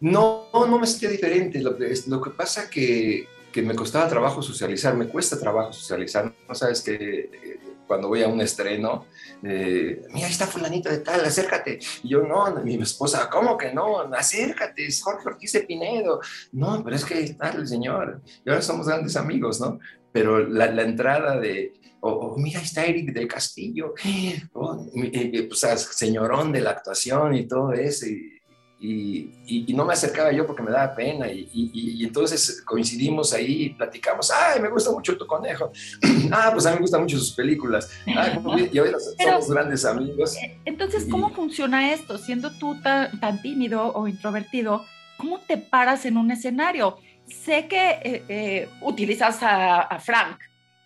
[0.00, 1.60] No, no me sentía diferente.
[1.60, 6.32] Lo, lo que pasa que, que me costaba trabajo socializar, me cuesta trabajo socializar.
[6.48, 9.06] No sabes que eh, cuando voy a un estreno,
[9.42, 11.78] eh, mira, ahí está fulanito de tal, acércate.
[12.02, 14.00] Y yo, no, mi esposa, ¿cómo que no?
[14.14, 16.20] Acércate, es Jorge Ortiz de Pinedo.
[16.52, 18.20] No, pero es que está el señor.
[18.44, 19.80] Y ahora somos grandes amigos, ¿no?
[20.12, 23.94] Pero la, la entrada de, o, mira, está Eric del Castillo,
[24.52, 28.06] oh, pues, señorón de la actuación y todo eso.
[28.06, 28.37] Y,
[28.80, 34.30] y, no me acercaba yo porque me daba pena y, entonces coincidimos ahí y platicamos,
[34.30, 35.72] ay, me gusta mucho tu conejo,
[36.32, 40.36] ah, pues a mí me gustan mucho sus películas, y hoy somos grandes amigos.
[40.36, 42.18] Eh, entonces, ¿cómo funciona esto?
[42.18, 44.84] Siendo tú tan, tan, tímido o introvertido,
[45.16, 46.98] ¿cómo te paras en un escenario?
[47.26, 50.38] Sé que eh, eh, utilizas a, Frank,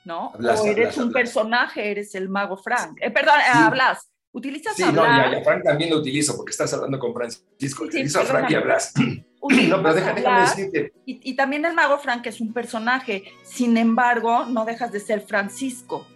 [0.04, 0.32] ¿no?
[0.32, 5.44] o eres un personaje, eres el mago Frank, perdón, hablas ¿Utilizas sí, no, ya, ya,
[5.44, 7.84] Frank también lo utilizo porque estás hablando con Francisco.
[7.84, 8.94] Sí, utilizo a Frank y hablas.
[8.96, 10.92] no, pero déjame, decirte.
[11.04, 16.06] Y, también el mago Frank es un personaje, sin embargo, no dejas de ser Francisco.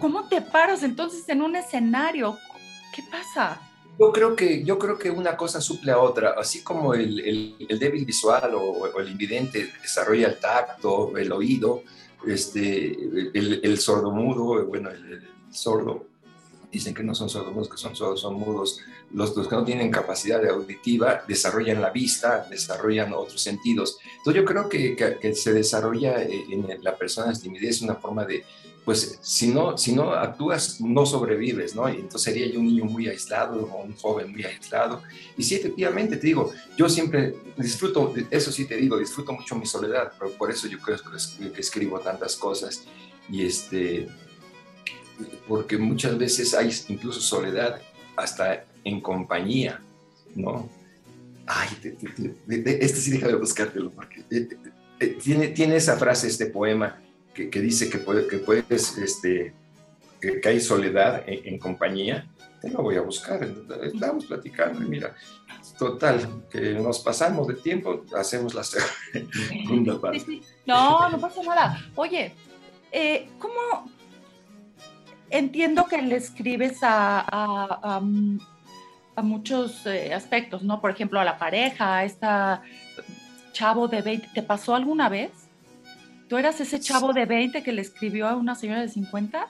[0.00, 2.36] ¿Cómo te paras entonces en un escenario?
[2.94, 3.60] ¿Qué pasa?
[4.00, 7.78] Yo creo que, yo creo que una cosa suple a otra, así como el, el,
[7.78, 11.84] débil visual o, el invidente desarrolla el tacto, el oído,
[12.26, 12.92] este,
[13.34, 16.08] el, el sordomudo, bueno, el sordo
[16.70, 18.80] dicen que no son sordos, que son sordos, son mudos.
[19.12, 23.98] Los, que no tienen capacidad auditiva desarrollan la vista, desarrollan otros sentidos.
[24.18, 28.24] Entonces yo creo que, que, se desarrolla eh, en la persona la timidez una forma
[28.24, 28.44] de,
[28.84, 31.88] pues si no, si no actúas, no sobrevives, ¿no?
[31.88, 35.02] Y entonces sería yo un niño muy aislado o un joven muy aislado.
[35.36, 39.66] Y sí, efectivamente, te digo, yo siempre disfruto, eso sí te digo, disfruto mucho mi
[39.66, 40.98] soledad, pero por eso yo creo
[41.54, 42.84] que escribo tantas cosas.
[43.30, 44.08] Y este,
[45.46, 47.80] porque muchas veces hay incluso soledad
[48.16, 49.80] hasta en compañía,
[50.34, 50.68] ¿no?
[51.46, 51.68] Ay,
[52.46, 54.48] este sí déjame buscártelo, porque eh,
[55.00, 57.00] eh, tiene, tiene esa frase, este poema,
[57.32, 59.54] que, que dice que, puede, que puedes, este,
[60.20, 62.28] que, hay soledad en, compañía.
[62.60, 63.48] Te lo voy a buscar,
[63.82, 65.14] estamos platicando y mira,
[65.78, 70.42] total, que nos pasamos de tiempo, hacemos la segunda parte.
[70.66, 71.80] No, no pasa nada.
[71.94, 72.34] Oye,
[72.90, 73.88] eh, ¿cómo,
[75.30, 78.00] entiendo que le escribes a,
[79.22, 80.80] muchos eh, aspectos, ¿no?
[80.80, 82.62] Por ejemplo, a la pareja, a esta
[83.52, 84.28] chavo de 20.
[84.32, 85.30] ¿Te pasó alguna vez?
[86.28, 89.48] ¿Tú eras ese chavo de 20 que le escribió a una señora de 50?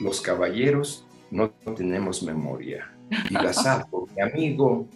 [0.00, 2.92] Los caballeros no tenemos memoria.
[3.30, 4.86] Y Gazapo, mi amigo,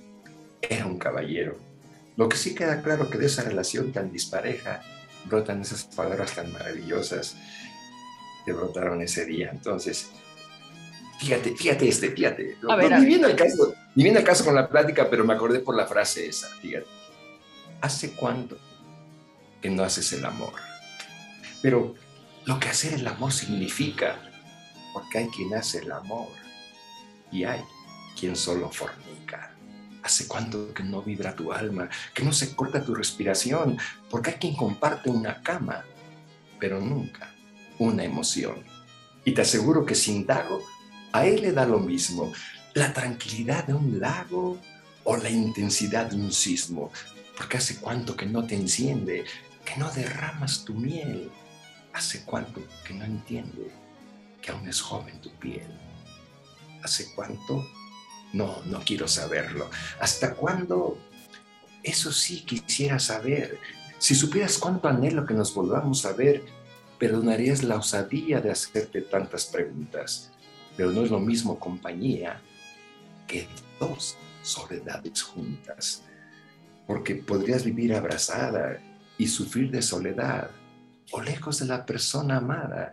[0.60, 1.56] era un caballero.
[2.16, 4.82] Lo que sí queda claro que de esa relación tan dispareja
[5.24, 7.36] brotan esas palabras tan maravillosas
[8.46, 9.50] que brotaron ese día.
[9.52, 10.08] Entonces,
[11.18, 12.56] fíjate, fíjate este, fíjate.
[12.70, 15.86] A ver, viendo el caso, el caso con la plática, pero me acordé por la
[15.86, 16.86] frase esa, fíjate.
[17.80, 18.56] ¿Hace cuánto
[19.60, 20.54] que no haces el amor?
[21.60, 21.96] Pero
[22.44, 24.16] lo que hacer el amor significa,
[24.94, 26.28] porque hay quien hace el amor
[27.32, 27.62] y hay
[28.18, 29.52] quien solo fornica.
[30.04, 33.76] ¿Hace cuánto que no vibra tu alma, que no se corta tu respiración?
[34.08, 35.84] Porque hay quien comparte una cama,
[36.60, 37.35] pero nunca
[37.78, 38.64] una emoción.
[39.24, 40.62] Y te aseguro que sin Dago,
[41.12, 42.32] a él le da lo mismo.
[42.74, 44.58] La tranquilidad de un lago
[45.04, 46.90] o la intensidad de un sismo,
[47.36, 49.24] porque hace cuánto que no te enciende,
[49.64, 51.30] que no derramas tu miel,
[51.92, 53.70] hace cuánto que no entiende
[54.42, 55.66] que aún es joven tu piel,
[56.82, 57.66] hace cuánto,
[58.32, 60.98] no, no quiero saberlo, hasta cuándo,
[61.82, 63.58] eso sí quisiera saber,
[63.98, 66.44] si supieras cuánto anhelo que nos volvamos a ver,
[66.98, 70.32] perdonarías la osadía de hacerte tantas preguntas,
[70.76, 72.40] pero no es lo mismo compañía
[73.26, 73.48] que
[73.80, 76.04] dos soledades juntas,
[76.86, 78.78] porque podrías vivir abrazada
[79.18, 80.50] y sufrir de soledad,
[81.12, 82.92] o lejos de la persona amada,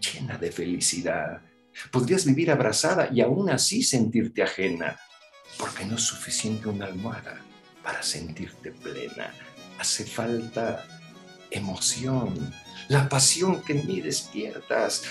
[0.00, 1.42] llena de felicidad.
[1.90, 4.98] Podrías vivir abrazada y aún así sentirte ajena,
[5.58, 7.40] porque no es suficiente una almohada
[7.82, 9.32] para sentirte plena.
[9.78, 10.84] Hace falta
[11.50, 12.52] emoción,
[12.88, 15.04] la pasión que en mí despiertas,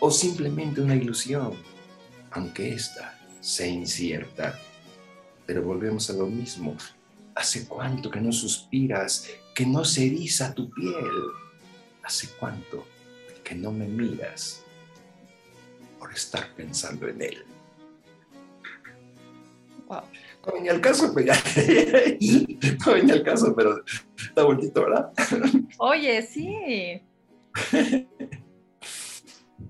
[0.00, 1.54] o, simplemente una ilusión,
[2.30, 4.58] aunque ésta sea incierta
[5.50, 6.76] pero volvemos a lo mismo.
[7.34, 11.10] ¿Hace cuánto que no suspiras, que no se eriza tu piel?
[12.04, 12.86] ¿Hace cuánto
[13.42, 14.62] que no me miras
[15.98, 17.44] por estar pensando en él?
[19.88, 20.02] Wow.
[20.46, 21.34] No venía al caso, pues ya.
[22.86, 23.82] no venía al caso, pero
[24.16, 25.12] está bonito, ¿verdad?
[25.78, 27.02] Oye, sí.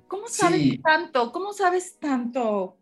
[0.06, 1.32] ¿Cómo sabes tanto?
[1.32, 2.76] ¿Cómo sabes tanto?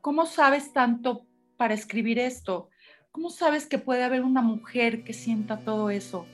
[0.00, 2.70] ¿Cómo sabes tanto para escribir esto?
[3.12, 6.26] ¿Cómo sabes que puede haber una mujer que sienta todo eso?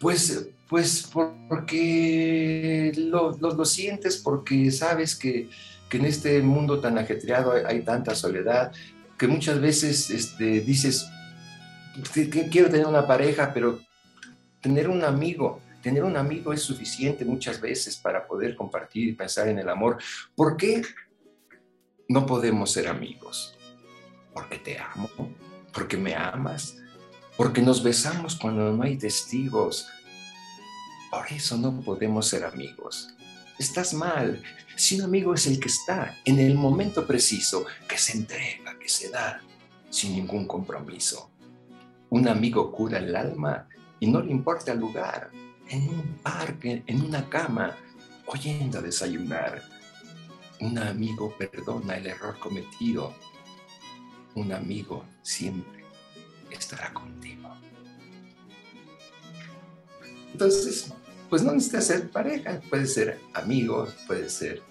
[0.00, 1.10] Pues, pues
[1.48, 5.50] porque lo, lo, sientes, porque sabes que,
[5.90, 8.72] que, en este mundo tan ajetreado hay, tanta soledad,
[9.18, 11.08] que muchas veces este, dices,
[12.14, 13.80] que, quiero tener una pareja, pero
[14.60, 19.48] tener un amigo, tener un amigo es suficiente muchas veces para poder compartir y pensar
[19.48, 19.98] en el amor.
[20.34, 20.82] ¿Por qué
[22.08, 23.58] no podemos ser amigos?
[24.38, 25.10] porque te amo,
[25.72, 26.76] porque me amas,
[27.36, 29.88] porque nos besamos cuando no hay testigos.
[31.10, 33.08] Por eso no podemos ser amigos.
[33.58, 34.42] Estás mal.
[34.76, 38.88] Si un amigo es el que está en el momento preciso, que se entrega, que
[38.88, 39.42] se da,
[39.90, 41.30] sin ningún compromiso.
[42.10, 43.68] Un amigo cura el alma
[44.00, 45.30] y no le importa el lugar,
[45.68, 47.76] en un parque, en una cama,
[48.26, 49.62] oyendo a desayunar.
[50.60, 53.14] Un amigo perdona el error cometido
[54.38, 55.84] un amigo siempre
[56.50, 57.48] estará contigo.
[60.32, 60.92] Entonces,
[61.28, 64.62] pues no necesitas ser pareja, puede ser amigos, puede ser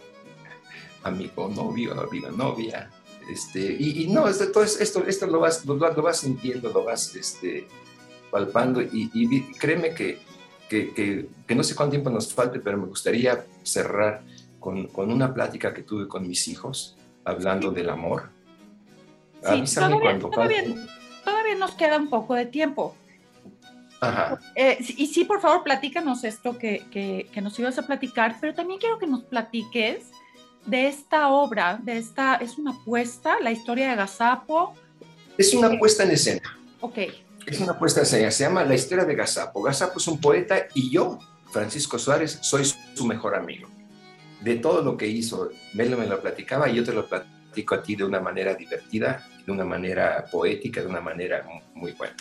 [1.03, 2.89] amigo novio, amiga novia,
[3.31, 7.67] este, y, no, esto, todo esto, esto lo vas, lo, vas sintiendo, lo vas este,
[8.31, 10.19] palpando, y, créeme que,
[10.69, 14.23] que, no sé cuánto tiempo nos falte, pero me gustaría cerrar
[14.59, 18.37] con, con una plática que tuve con mis hijos, hablando del amor,
[19.43, 20.19] Sí, todavía,
[21.23, 22.95] todavía, nos queda un poco de tiempo.
[24.01, 24.39] Ajá.
[24.55, 28.79] Eh, y sí, por favor, platícanos esto que, que, nos ibas a platicar, pero también
[28.79, 30.05] quiero que nos platiques
[30.65, 34.73] de esta obra, de esta, es una apuesta, la historia de Gazapo.
[35.37, 36.57] Es una apuesta en escena.
[36.81, 36.97] Ok.
[37.45, 39.63] Es una apuesta en escena, se llama La historia de Gazapo.
[39.63, 41.19] Gazapo es un poeta y yo,
[41.51, 43.69] Francisco Suárez, soy su mejor amigo.
[44.41, 47.37] De todo lo que hizo, Melo me lo platicaba y yo te lo platicaba
[47.71, 52.15] a ti de una manera divertida, de una manera poética, de una manera muy buena.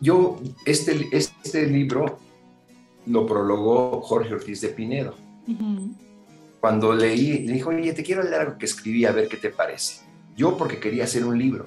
[0.00, 2.18] Yo, este, este libro
[3.06, 5.14] lo prologó Jorge Ortiz de Pinedo.
[6.60, 9.50] Cuando leí, le dijo, oye, te quiero leer algo que escribí, a ver qué te
[9.50, 10.02] parece.
[10.36, 11.66] Yo porque quería hacer un libro.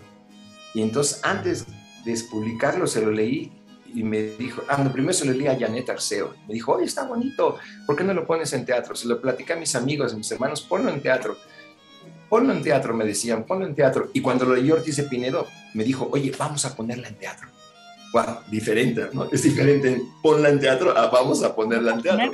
[0.74, 1.66] Y entonces antes
[2.06, 3.52] de publicarlo se lo leí
[3.94, 6.34] y me dijo, ah, no, primero se lo leí a Janet Arceo.
[6.48, 8.96] Me dijo, oye, está bonito, ¿por qué no lo pones en teatro?
[8.96, 11.36] Se lo platicé a mis amigos, a mis hermanos, ponlo en teatro
[12.32, 14.10] ponlo en teatro, me decían, ponlo en teatro.
[14.14, 17.50] Y cuando lo leí Ortiz de Pinedo, me dijo, oye, vamos a ponerla en teatro.
[18.14, 19.30] Wow, diferente, ¿no?
[19.32, 22.32] Es diferente ponla en teatro a vamos a ponerla en teatro.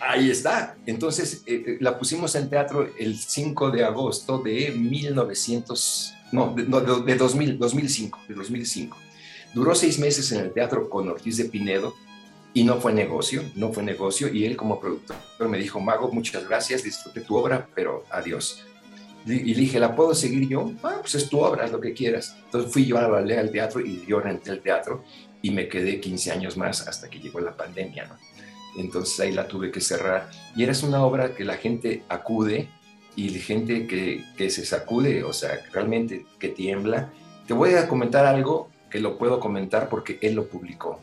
[0.00, 0.76] Ahí está.
[0.84, 6.64] Entonces, eh, eh, la pusimos en teatro el 5 de agosto de 1900, no, de,
[6.64, 8.96] de 2000, 2005, de 2005.
[9.54, 11.94] Duró seis meses en el teatro con Ortiz de Pinedo
[12.52, 14.32] y no fue negocio, no fue negocio.
[14.32, 15.16] Y él como productor
[15.48, 18.64] me dijo, Mago, muchas gracias, disfruté tu obra, pero adiós.
[19.26, 20.72] Y le dije, ¿la puedo seguir yo?
[20.82, 22.36] Ah, pues es tu obra, es lo que quieras.
[22.44, 25.04] Entonces fui yo a ballet al teatro y yo renté el teatro
[25.42, 28.08] y me quedé 15 años más hasta que llegó la pandemia.
[28.76, 30.30] Entonces ahí la tuve que cerrar.
[30.56, 32.68] Y era una obra que la gente acude
[33.16, 37.12] y la gente que, que se sacude, o sea, realmente que tiembla.
[37.46, 41.00] Te voy a comentar algo que lo puedo comentar porque él lo publicó.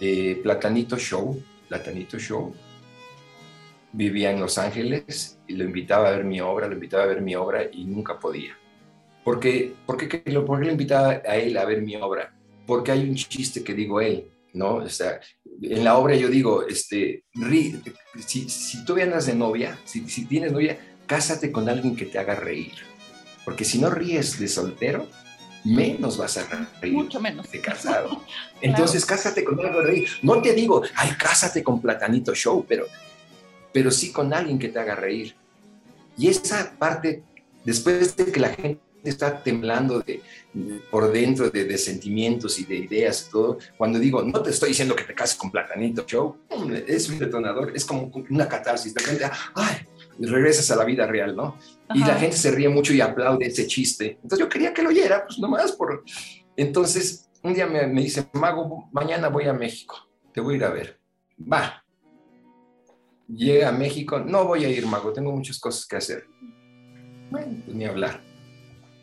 [0.00, 2.54] Eh, Platanito Show, Platanito Show,
[3.94, 7.22] vivía en Los Ángeles y lo invitaba a ver mi obra, lo invitaba a ver
[7.22, 8.56] mi obra y nunca podía.
[9.22, 12.34] Porque, ¿por qué, lo, lo invitaba a él a ver mi obra?
[12.66, 14.76] Porque hay un chiste que digo él, ¿no?
[14.76, 15.20] O sea,
[15.62, 17.24] en la obra yo digo, este,
[18.26, 22.18] si, si tú andas de novia, si, si tienes novia, cásate con alguien que te
[22.18, 22.72] haga reír.
[23.44, 25.06] Porque si no ríes de soltero,
[25.64, 27.50] menos vas a reír Mucho menos.
[27.50, 28.22] de casado.
[28.60, 30.08] Entonces, cásate con algo de reír.
[30.22, 32.86] No te digo, ay, cásate con Platanito Show, pero,
[33.74, 35.34] pero sí con alguien que te haga reír.
[36.16, 37.24] Y esa parte,
[37.64, 40.22] después de que la gente está temblando de,
[40.92, 44.94] por dentro de, sentimientos y de ideas y todo, cuando digo, no te estoy diciendo
[44.94, 46.36] que te cases con Platanito Show,
[46.86, 48.94] es un detonador, es como una catarsis.
[48.94, 49.74] De repente, ay,
[50.20, 51.58] regresas a la vida real, ¿no?
[51.92, 54.18] Y la gente se ríe mucho y aplaude ese chiste.
[54.22, 56.04] Entonces yo quería que lo oyera, pues nomás por...
[56.56, 59.96] Entonces, un día me, dice, Mago, mañana voy a México,
[60.32, 61.00] te voy a ir a ver.
[61.52, 61.83] Va.
[63.28, 66.26] Llega a México, no voy a ir, Mago, tengo muchas cosas que hacer.
[67.30, 68.20] Bueno, pues ni hablar.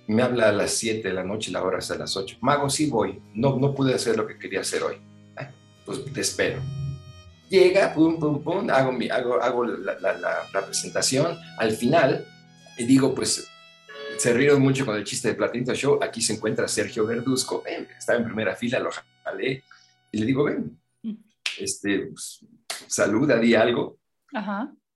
[0.07, 2.38] Me habla a las 7 de la noche, la hora es a las 8.
[2.41, 3.21] Mago, sí voy.
[3.34, 4.95] No, no pude hacer lo que quería hacer hoy.
[5.86, 6.62] Pues te espero
[7.51, 11.38] llega, pum, pum, pum, hago, mi, hago, hago la, la, presentación.
[11.57, 12.25] Al final,
[12.77, 13.47] y digo, pues
[14.17, 15.99] se rieron mucho con el chiste de Platinto Show.
[16.01, 18.89] Aquí se encuentra Sergio Verduzco, ven, estaba en primera fila, lo
[19.23, 19.63] jalé
[20.12, 20.79] y le digo, ven,
[21.60, 22.39] este, pues,
[22.88, 23.99] saluda, di algo.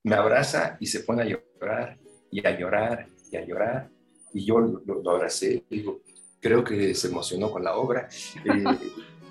[0.02, 1.98] Me abraza y se pone a llorar
[2.30, 3.90] y a llorar y a llorar.
[4.32, 6.02] Y yo lo, abracé, digo,
[6.40, 8.08] creo que se emocionó con la obra.
[8.44, 8.64] Eh,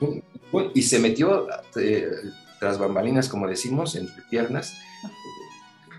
[0.74, 2.10] y se metió, eh,
[2.60, 4.78] tras bambalinas, como decimos, entre piernas,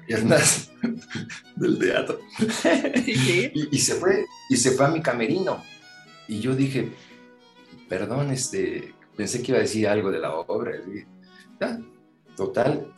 [0.06, 0.70] piernas
[1.56, 2.20] del teatro.
[3.06, 5.62] y, se fue, y se fue a mi camerino.
[6.28, 6.90] Y yo dije,
[7.88, 10.72] perdón, este, pensé que iba a decir algo de la obra.
[12.36, 12.92] Total,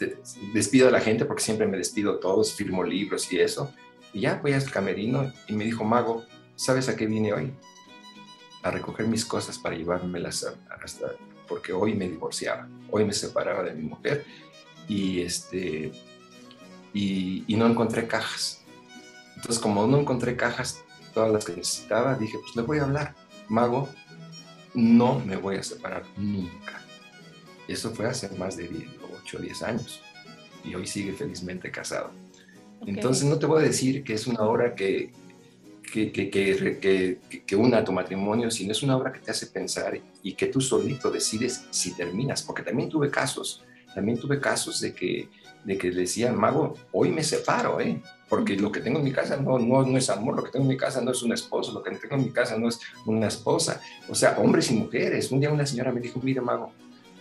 [0.53, 3.72] despido a la gente porque siempre me despido todos, firmo libros y eso.
[4.12, 6.24] Y ya voy al camerino y me dijo, Mago,
[6.57, 7.53] ¿sabes a qué vine hoy?
[8.62, 10.46] A recoger mis cosas para llevármelas
[10.83, 11.12] hasta
[11.48, 14.24] porque hoy me divorciaba, hoy me separaba de mi mujer
[14.87, 15.90] y, este,
[16.92, 18.62] y, no encontré cajas.
[19.35, 23.14] Entonces, como no encontré cajas, todas las que necesitaba, dije, pues le voy a hablar,
[23.48, 23.88] mago,
[24.74, 26.83] no me voy a separar nunca.
[27.66, 28.68] Eso fue hace más de
[29.29, 30.01] 8 o 10 años
[30.64, 32.11] y hoy sigue felizmente casado.
[32.87, 35.12] Entonces, no te voy a decir que es una hora que,
[35.93, 36.31] que, que,
[37.47, 40.47] que, una a tu matrimonio, sino es una obra que te hace pensar y que
[40.47, 43.64] tú solito decides si terminas, porque también tuve casos,
[43.95, 45.29] también tuve casos de que,
[45.64, 48.01] de que decían, mago, hoy me separo, ¿eh?
[48.29, 50.64] porque lo que tengo en mi casa no, no, no es amor, lo que tengo
[50.64, 52.79] en mi casa no es un esposo, lo que tengo en mi casa no es
[53.07, 55.33] una esposa, o sea, hombres y mujeres.
[55.33, 56.73] Un día una señora me dijo, mire, mago,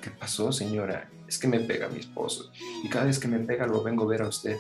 [0.02, 1.10] ¿qué pasó, señora?
[1.28, 2.52] Es que me pega mi esposo
[2.84, 4.58] y cada vez que me pega lo vengo a ver a usted.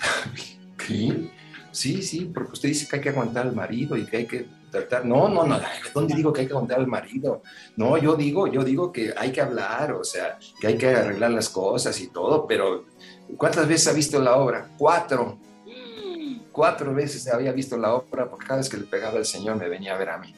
[0.76, 1.30] ¿Qué?
[1.72, 4.46] Sí, sí, porque usted dice que hay que aguantar al marido y que hay que
[4.70, 5.06] tratar.
[5.06, 5.58] No, no, no,
[5.94, 7.42] ¿dónde digo que hay que aguantar al marido?
[7.76, 11.30] No, yo digo, yo digo que hay que hablar, o sea, que hay que arreglar
[11.30, 12.84] las cosas y todo, pero
[13.38, 14.68] ¿cuántas veces ha visto la obra?
[14.76, 15.38] Cuatro.
[16.52, 19.68] Cuatro veces había visto la obra porque cada vez que le pegaba el Señor me
[19.68, 20.34] venía a ver a mí.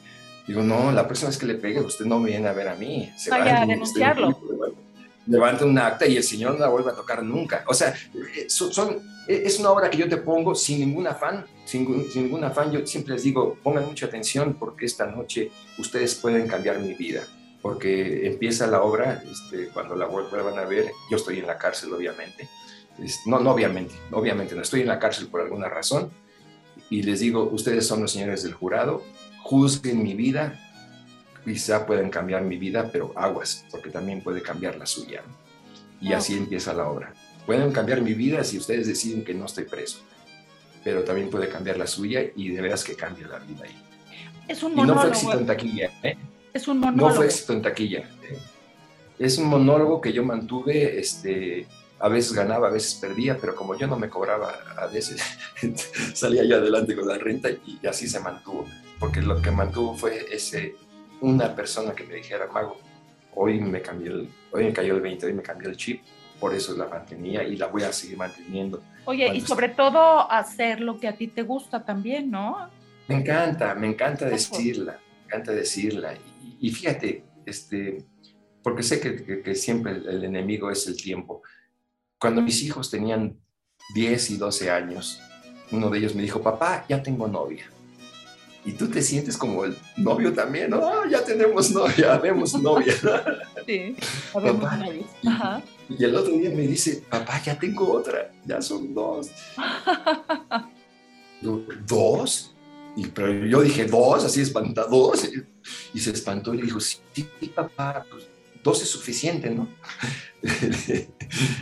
[0.47, 2.75] Digo, no, la próxima vez que le pegue usted no me viene a ver a
[2.75, 3.11] mí.
[3.17, 4.39] Se Vaya a denunciarlo
[5.27, 7.63] levanta un acta y el Señor no la vuelve a tocar nunca.
[7.67, 12.09] O sea, eh, eh, es una obra que yo te pongo sin ningún afán, sin,
[12.11, 12.71] sin, ningún afán.
[12.71, 17.23] Yo siempre les digo, pongan mucha atención porque esta noche ustedes pueden cambiar mi vida.
[17.61, 21.91] Porque empieza la obra, este, cuando la vuelvan a ver, yo estoy en la cárcel,
[21.93, 22.47] obviamente.
[23.25, 26.11] no, no, obviamente, obviamente no estoy en la cárcel por alguna razón.
[26.91, 29.01] Y les digo, ustedes son los señores del jurado,
[29.41, 30.59] juzguen mi vida,
[31.45, 35.21] quizá pueden cambiar mi vida, pero aguas, porque también puede cambiar la suya.
[36.01, 37.13] Y así empieza la obra.
[37.45, 39.99] Pueden cambiar mi vida si ustedes deciden que no estoy preso,
[40.83, 43.81] pero también puede cambiar la suya y de veras que cambia la vida ahí.
[44.47, 44.93] Es un monólogo.
[44.93, 46.17] Y no fue éxito en taquilla, ¿eh?
[46.53, 47.09] Es un monólogo.
[47.09, 47.99] No fue éxito en taquilla.
[47.99, 48.39] ¿eh?
[49.19, 51.67] Es un monólogo que yo mantuve, este,
[51.99, 55.21] a veces ganaba, a veces perdía, pero como yo no me cobraba, a veces
[56.13, 58.67] salía yo adelante con la renta y así se mantuvo,
[58.99, 60.75] porque lo que mantuvo fue ese
[61.21, 62.77] una persona que me dijera, Mago,
[63.35, 66.01] hoy me, cambió el, hoy me cayó el 20, hoy me cambió el chip,
[66.39, 68.81] por eso la mantenía y la voy a seguir manteniendo.
[69.05, 72.69] Oye, y sobre todo hacer lo que a ti te gusta también, ¿no?
[73.07, 76.13] Me encanta, me encanta decirla, me encanta decirla.
[76.59, 78.03] Y, fíjate, este,
[78.63, 81.43] porque sé que, que, siempre el, el, enemigo es el tiempo.
[82.19, 83.37] Cuando mis hijos tenían
[83.93, 85.21] 10 y 12 años,
[85.71, 87.65] uno de ellos me dijo, papá, ya tengo novia
[88.65, 90.85] y tú te sientes como el novio también, ¿no?
[90.85, 92.95] Ah, ya tenemos novia, vemos novia.
[93.65, 93.95] Sí,
[94.33, 94.83] papá,
[95.25, 95.63] Ajá.
[95.87, 99.29] Y el otro día me dice, papá, ya tengo otra, ya son dos.
[101.87, 102.55] ¿Dos?
[102.95, 105.29] Y, pero yo dije, dos, así espantados.
[105.93, 107.01] Y se espantó y le dijo, sí,
[107.53, 108.27] papá, pues
[108.63, 109.67] dos es suficiente, ¿no?
[110.41, 111.07] le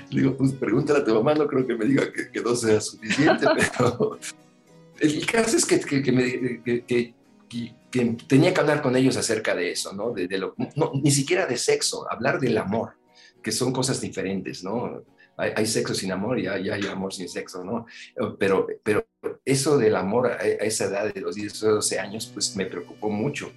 [0.09, 3.45] digo, pues pregúntale a tu mamá, no creo que me diga que, dos sea suficiente,
[3.77, 4.17] pero
[4.99, 7.13] el caso es que, que, me, que,
[8.27, 10.11] tenía que hablar con ellos acerca de eso, ¿no?
[10.11, 12.93] De, lo, no, Ni siquiera de sexo, hablar del amor,
[13.41, 15.03] que son cosas diferentes, ¿no?
[15.35, 17.87] Hay, sexo sin amor y hay, hay, amor sin sexo, ¿no?
[18.37, 19.07] Pero, pero
[19.43, 23.09] eso del amor a, esa edad de los 10 o 12 años, pues me preocupó
[23.09, 23.51] mucho.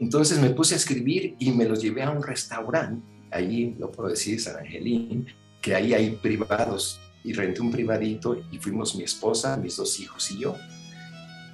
[0.00, 4.08] Entonces me puse a escribir y me los llevé a un restaurante, allí, lo puedo
[4.08, 5.26] decir, San Angelín,
[5.62, 10.30] que ahí hay privados, y renté un privadito y fuimos mi esposa, mis dos hijos
[10.30, 10.56] y yo.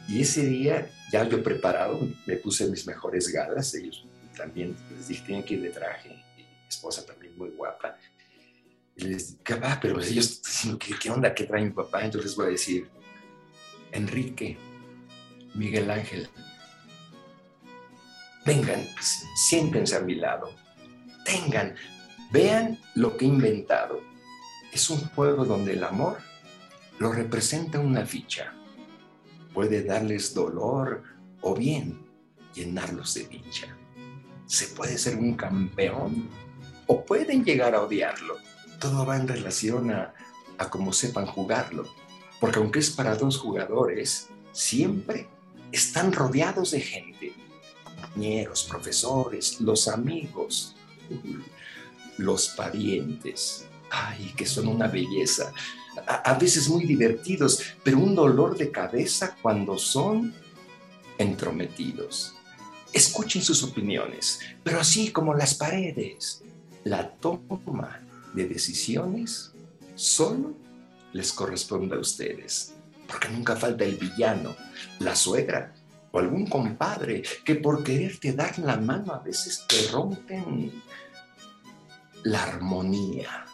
[0.09, 5.25] Y ese día, ya yo preparado, me puse mis mejores galas, ellos también les dije,
[5.27, 7.97] tienen que ir de traje, mi esposa también muy guapa.
[8.97, 11.35] Les dije, ah, pero ellos diciendo, ¿qué, ¿qué onda?
[11.35, 12.05] ¿Qué trae mi papá?
[12.05, 12.89] Entonces les voy a decir,
[13.93, 14.57] Enrique,
[15.55, 16.29] Miguel Ángel,
[18.45, 18.87] vengan,
[19.49, 20.55] siéntense a mi lado,
[21.25, 21.75] tengan,
[22.31, 24.01] vean lo que he inventado.
[24.73, 26.19] Es un juego donde el amor
[26.99, 28.53] lo representa una ficha.
[29.57, 31.03] Puede darles dolor
[31.41, 32.07] o bien
[32.53, 33.75] llenarlos de dicha.
[34.45, 36.29] Se puede ser un campeón
[36.87, 38.37] o pueden llegar a odiarlo.
[38.79, 40.13] Todo va en relación a,
[40.59, 41.89] a cómo sepan jugarlo.
[42.39, 45.27] Porque aunque es para dos jugadores, siempre
[45.73, 47.33] están rodeados de gente
[47.97, 50.77] compañeros, profesores, los amigos,
[52.19, 53.67] los parientes.
[53.91, 55.53] Ay, que son una belleza.
[56.07, 60.34] A, veces muy divertidos, pero un dolor de cabeza cuando son
[61.18, 62.34] entrometidos.
[62.92, 66.42] Escuchen sus opiniones, pero así como las paredes,
[66.84, 68.01] la toma
[68.34, 69.53] de decisiones
[69.94, 70.55] solo
[71.12, 72.74] les corresponde a ustedes,
[73.07, 74.55] porque nunca falta el villano,
[74.99, 75.74] la suegra,
[76.18, 80.82] algún compadre que por quererte dar la mano a veces te rompen
[82.24, 83.47] la armonía.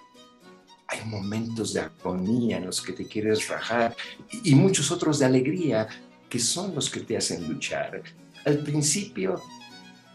[0.93, 3.97] Hay momentos de agonía en los que te quieres rajar
[4.45, 5.88] y muchos otros de alegría
[6.28, 8.03] que son los que te hacen luchar.
[8.45, 9.43] Al principio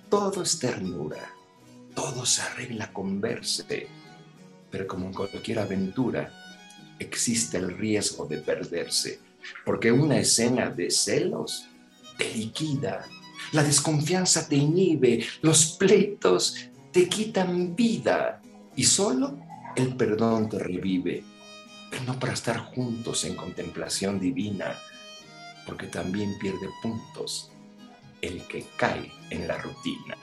[0.08, 1.34] todo es ternura,
[1.96, 3.88] todo se arregla con verse,
[4.70, 6.32] pero como en cualquier aventura
[7.00, 9.20] existe el riesgo de perderse,
[9.66, 11.66] porque una escena de celos
[12.20, 13.04] te liquida,
[13.52, 18.44] la desconfianza te inhibe, los pleitos te quitan vida
[18.76, 19.47] y solo
[19.78, 21.24] el perdón te revive,
[21.92, 24.76] pero no para estar juntos en contemplación divina,
[25.68, 27.52] porque también pierde puntos
[28.22, 30.18] el que cae en la rutina,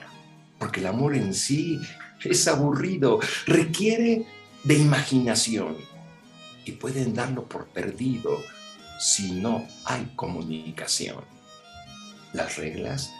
[0.59, 1.79] porque el amor en sí
[2.23, 4.25] es aburrido, requiere
[4.65, 5.77] de imaginación
[6.65, 8.37] y pueden darlo por perdido
[8.99, 11.23] si no hay comunicación.
[12.33, 13.13] Las reglas,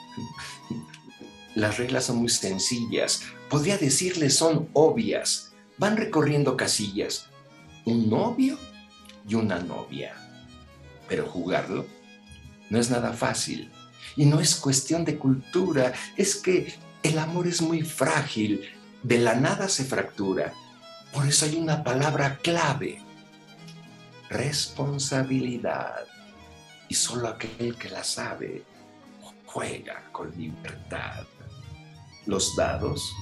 [1.56, 3.22] las reglas son muy sencillas.
[3.50, 5.45] Podría decirles son obvias.
[5.78, 7.30] Van recorriendo casillas.
[7.86, 8.58] Un novio
[9.28, 10.16] y una novia.
[11.08, 11.86] Pero jugarlo
[12.70, 13.72] no es nada fácil.
[14.16, 15.94] Y no es cuestión de cultura.
[16.16, 18.62] Es que el amor es muy frágil.
[19.04, 20.54] De la nada se fractura.
[21.14, 23.02] Por eso hay una palabra clave.
[24.30, 26.06] Responsabilidad.
[26.90, 28.64] Y solo aquel que la sabe
[29.46, 31.24] juega con libertad.
[32.26, 33.14] Los dados,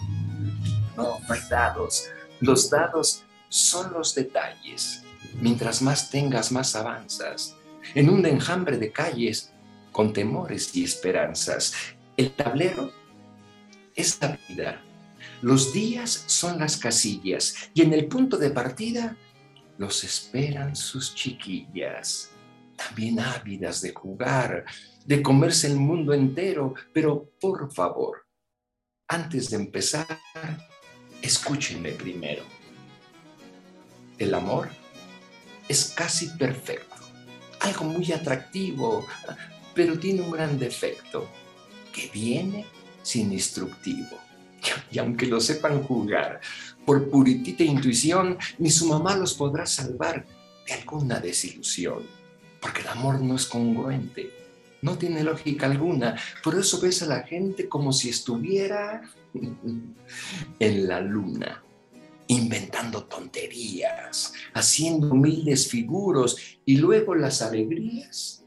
[0.95, 2.05] no, no hay dados.
[2.43, 5.01] Los dados son los detalles.
[5.39, 7.55] Mientras más tengas, más avanzas.
[7.95, 9.53] En un enjambre de calles
[9.93, 11.73] con temores y esperanzas.
[12.17, 12.91] El tablero
[13.95, 14.81] es la vida.
[15.41, 19.15] Los días son las casillas y en el punto de partida
[19.77, 22.29] los esperan sus chiquillas,
[22.75, 24.65] también ávidas de jugar,
[25.05, 28.25] de comerse el mundo entero, pero por favor,
[29.07, 30.19] antes de empezar,
[31.23, 32.43] escúchenme primero.
[34.19, 34.69] El amor
[35.67, 36.97] es casi perfecto,
[37.61, 39.07] algo muy atractivo,
[39.73, 41.27] pero tiene un gran defecto,
[41.91, 42.65] que viene
[43.01, 44.19] sin instructivo.
[44.91, 46.41] Y aunque lo sepan jugar,
[46.85, 50.25] por puritita intuición, ni su mamá los podrá salvar
[50.67, 52.05] de alguna desilusión,
[52.59, 54.31] porque el amor no es congruente
[54.83, 56.15] no tiene lógica alguna.
[56.43, 59.01] Por eso ves a la gente como si estuviera
[60.59, 61.63] en la luna,
[62.27, 68.45] inventando tonterías, haciendo humildes figuros y luego las alegrías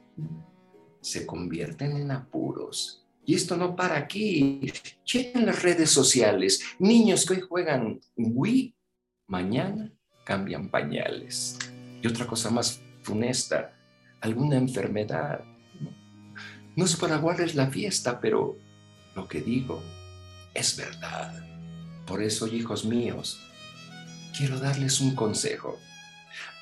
[1.01, 3.03] se convierten en apuros.
[3.25, 4.71] Y esto no para aquí.
[5.05, 6.63] Chequen las redes sociales.
[6.79, 8.75] Niños que hoy juegan Wii,
[9.27, 9.91] mañana
[10.25, 11.59] cambian pañales.
[12.03, 13.75] Y otra cosa más funesta,
[14.21, 15.43] alguna enfermedad
[16.77, 18.59] No es para guardar la fiesta, pero
[19.15, 19.83] lo que digo
[20.53, 21.43] es verdad.
[22.07, 23.41] Por eso, hijos míos,
[24.37, 25.79] quiero darles un consejo.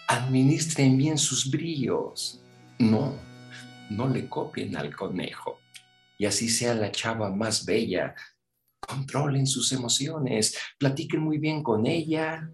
[0.06, 2.40] Administren bien sus brillos.
[2.78, 3.18] No,
[3.90, 5.58] no le copien al conejo.
[6.16, 8.14] Y así sea la chava más bella.
[8.80, 12.48] Controlen sus emociones, platiquen muy bien con ella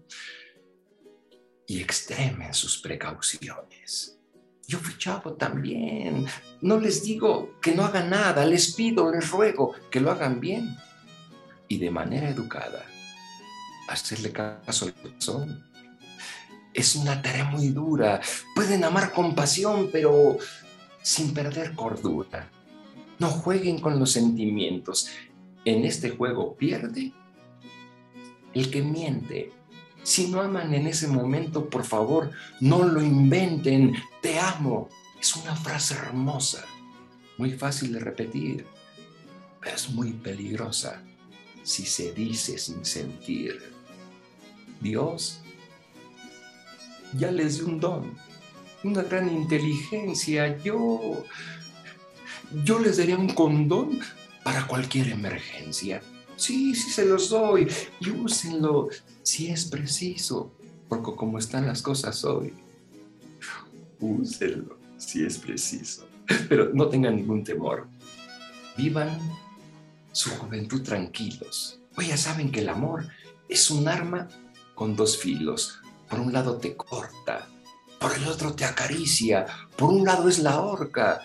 [1.67, 4.20] y extremen sus precauciones.
[4.67, 6.25] Yo fui chavo también.
[6.61, 10.77] No les digo que no hagan nada, les pido, les ruego que lo hagan bien
[11.67, 12.85] y de manera educada.
[13.87, 15.65] Hacerle caso al corazón.
[16.73, 18.21] Es una tarea muy dura.
[18.55, 20.37] Pueden amar con pasión, pero
[21.01, 22.49] sin perder cordura.
[23.19, 25.09] No jueguen con los sentimientos.
[25.65, 27.13] En este juego pierde
[28.53, 29.51] el que miente.
[30.03, 33.95] Si no aman en ese momento, por favor, no lo inventen.
[34.21, 34.89] Te amo.
[35.19, 36.65] Es una frase hermosa,
[37.37, 38.65] muy fácil de repetir,
[39.59, 41.03] pero es muy peligrosa
[41.61, 43.61] si se dice sin sentir.
[44.79, 45.41] Dios
[47.13, 48.17] ya les dio un don,
[48.83, 50.57] una gran inteligencia.
[50.63, 51.23] Yo,
[52.63, 53.99] yo les daría un condón
[54.43, 56.01] para cualquier emergencia.
[56.41, 57.67] Sí, sí se los doy
[57.99, 58.89] y úsenlo
[59.21, 60.51] si es preciso,
[60.89, 62.51] porque como están las cosas hoy,
[63.99, 66.07] úsenlo si es preciso.
[66.49, 67.87] Pero no tengan ningún temor.
[68.75, 69.19] Vivan
[70.11, 71.79] su juventud tranquilos.
[71.93, 73.05] Pues ya saben que el amor
[73.47, 74.27] es un arma
[74.73, 75.79] con dos filos.
[76.09, 77.47] Por un lado te corta,
[77.99, 79.45] por el otro te acaricia,
[79.77, 81.21] por un lado es la horca,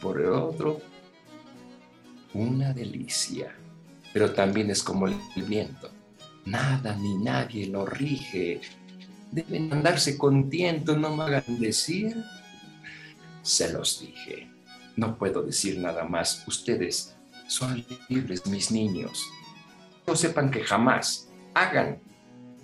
[0.00, 0.80] por el otro
[2.34, 3.57] una delicia.
[4.12, 5.90] Pero también es como el viento.
[6.44, 8.60] Nada ni nadie lo rige.
[9.30, 12.24] Deben andarse contentos, no me hagan decir.
[13.42, 14.50] Se los dije.
[14.96, 16.42] No puedo decir nada más.
[16.46, 17.14] Ustedes
[17.46, 19.26] son libres, mis niños.
[20.06, 22.00] No sepan que jamás hagan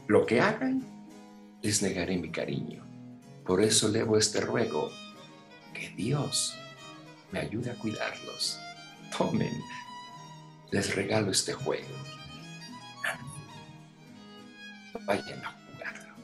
[0.06, 0.84] lo que hagan,
[1.62, 2.84] les negaré mi cariño.
[3.44, 4.90] Por eso levo este ruego,
[5.72, 6.54] que Dios
[7.32, 8.58] me ayude a cuidarlos.
[9.16, 9.52] Tomen,
[10.74, 11.86] les regalo este juego.
[15.06, 16.14] Vayan a jugarlo.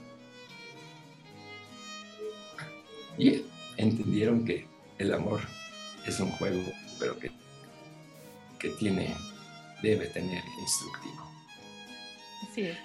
[3.16, 3.44] Y
[3.76, 4.66] entendieron que
[4.98, 5.40] el amor
[6.04, 6.64] es un juego,
[6.98, 7.30] pero que,
[8.58, 9.14] que tiene,
[9.82, 11.30] debe tener instructivo.
[12.50, 12.78] Así es.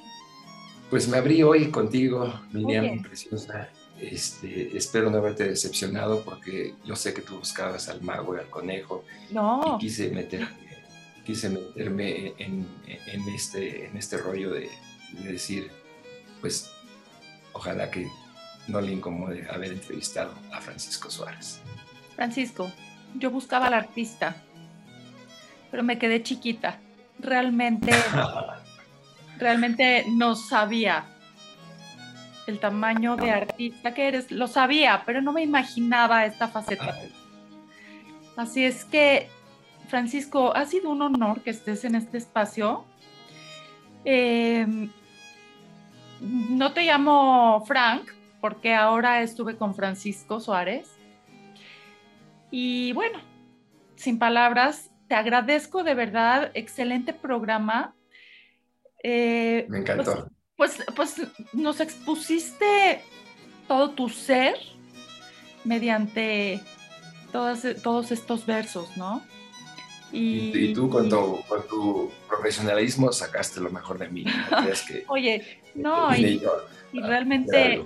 [0.92, 3.70] Pues me abrí hoy contigo, Miriam, preciosa.
[4.00, 8.50] Este, espero no haberte decepcionado porque yo sé que tú buscabas al mago y al
[8.52, 9.04] conejo.
[9.32, 9.78] No.
[9.78, 10.48] Y quise, meter,
[11.26, 14.70] quise meterme en, en, este, en este rollo de,
[15.12, 15.72] de, decir,
[16.40, 16.72] pues,
[17.54, 18.08] ojalá que
[18.68, 21.62] no le incomode haber entrevistado a Francisco Suárez.
[22.16, 22.72] Francisco,
[23.16, 24.38] yo buscaba al artista,
[25.72, 26.80] pero me quedé chiquita.
[27.20, 27.92] Realmente
[29.38, 31.06] realmente no sabía
[32.48, 34.32] el tamaño de artista que eres.
[34.32, 36.96] Lo sabía, pero no me imaginaba esta faceta.
[38.38, 39.30] Así es que,
[39.88, 42.86] Francisco, ha sido un honor que estés en este espacio.
[44.04, 44.92] Em,
[46.22, 48.10] no te llamo Frank,
[48.42, 50.90] porque ahora estuve con Francisco Suárez.
[52.52, 53.20] Y bueno,
[53.96, 57.96] sin palabras, te agradezco de verdad, excelente programa.
[59.04, 60.30] Eh, Me encantó.
[60.56, 63.02] Pues, pues, pues, nos expusiste
[63.68, 64.56] todo tu ser
[65.64, 66.62] mediante
[67.32, 69.22] todos estos versos, ¿no?
[70.12, 74.24] Y, tú con tu, con tu, profesionalismo sacaste lo mejor de mí.
[74.88, 76.42] que, Oye, no, y,
[76.94, 77.84] realmente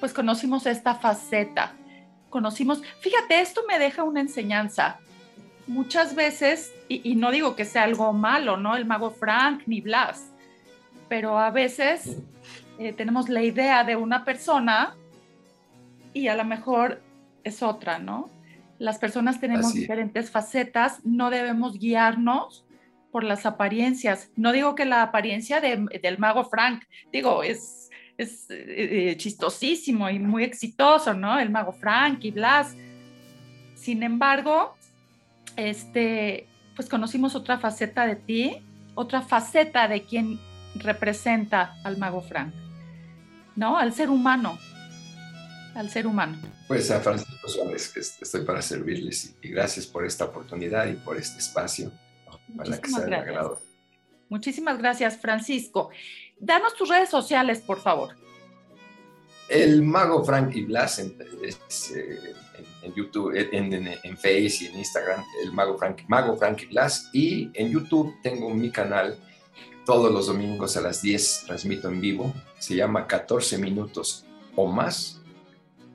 [0.00, 1.74] pues conocimos esta faceta.
[2.30, 4.98] Conocimos, fíjate, esto me deja una enseñanza.
[5.66, 8.76] Muchas veces, y, y no digo que sea algo malo, ¿no?
[8.76, 10.30] El mago Frank ni Blas,
[11.08, 12.16] pero a veces
[12.78, 14.94] eh, tenemos la idea de una persona
[16.12, 17.00] y a lo mejor
[17.44, 18.28] es otra, ¿no?
[18.78, 22.64] Las personas tenemos diferentes facetas, no debemos guiarnos
[23.10, 24.30] por las apariencias.
[24.36, 30.44] No digo que la apariencia del mago Frank, digo, es, es eh, chistosísimo y muy
[30.44, 31.38] exitoso, ¿no?
[31.38, 32.76] El mago Frank y Blas.
[33.74, 34.76] Sin embargo,
[35.56, 38.62] este, pues conocimos otra faceta de ti,
[38.94, 40.38] otra faceta de quien
[40.74, 42.52] representa al mago Frank,
[43.54, 43.78] ¿no?
[43.78, 44.58] Al ser humano,
[45.76, 46.38] al ser humano.
[46.66, 51.18] Pues a Francisco Suárez, que estoy para servirles y gracias por esta oportunidad y por
[51.18, 51.92] este espacio.
[52.56, 53.60] Para que sea agrado.
[54.28, 55.90] Muchísimas gracias, Francisco.
[56.40, 58.16] Danos tus redes sociales, por favor.
[59.48, 61.16] El mago Frank y Blas en,
[62.82, 67.10] en, YouTube, en, en, Face y en Instagram, el mago Frank, mago Frank y Blas.
[67.12, 69.18] Y en YouTube tengo mi canal
[69.84, 72.34] todos los domingos a las 10 transmito en vivo.
[72.58, 74.24] Se llama 14 minutos
[74.56, 75.22] o más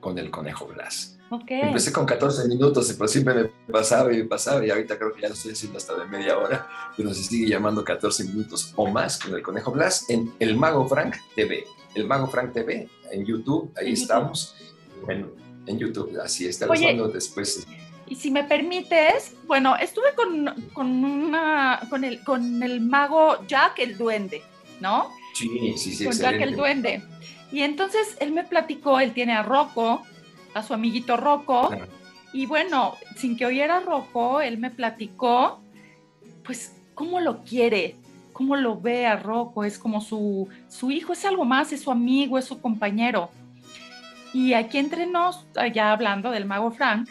[0.02, 1.16] con el conejo Blas.
[1.48, 5.22] Empecé con 14 minutos, pero siempre me pasaba y me pasaba, y ahorita creo que
[5.22, 8.86] ya lo estoy haciendo hasta de media hora, pero se sigue llamando 14 minutos o
[8.88, 11.64] más con el Conejo Blas en El Mago Frank TV.
[11.94, 14.54] El Mago Frank TV en YouTube, ahí estamos.
[15.06, 15.28] Bueno,
[15.66, 16.66] en YouTube, así está.
[16.66, 17.66] después.
[18.08, 23.78] Y si me permites, bueno, estuve con, con, una, con, el, con el mago Jack
[23.78, 24.42] el Duende,
[24.80, 25.08] ¿no?
[25.34, 25.48] Sí,
[25.78, 26.04] sí, sí.
[26.04, 27.02] Con Jack el Duende.
[27.52, 30.02] Y entonces él me platicó, él tiene a Rocco,
[30.54, 31.70] a su amiguito Rocco.
[32.32, 35.60] Y bueno, sin que oyera Rocco, él me platicó,
[36.44, 37.96] pues, cómo lo quiere,
[38.32, 41.90] cómo lo ve a Rocco, es como su, su hijo, es algo más, es su
[41.90, 43.30] amigo, es su compañero.
[44.32, 45.44] Y aquí entre nos,
[45.74, 47.10] ya hablando del mago Frank,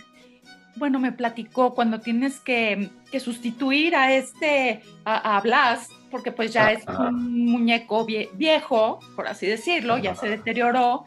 [0.76, 6.84] bueno, me platicó cuando tienes que, sustituir a este, a, Blas, porque pues ya es
[6.88, 11.04] un muñeco viejo, por así decirlo, ya se deterioró,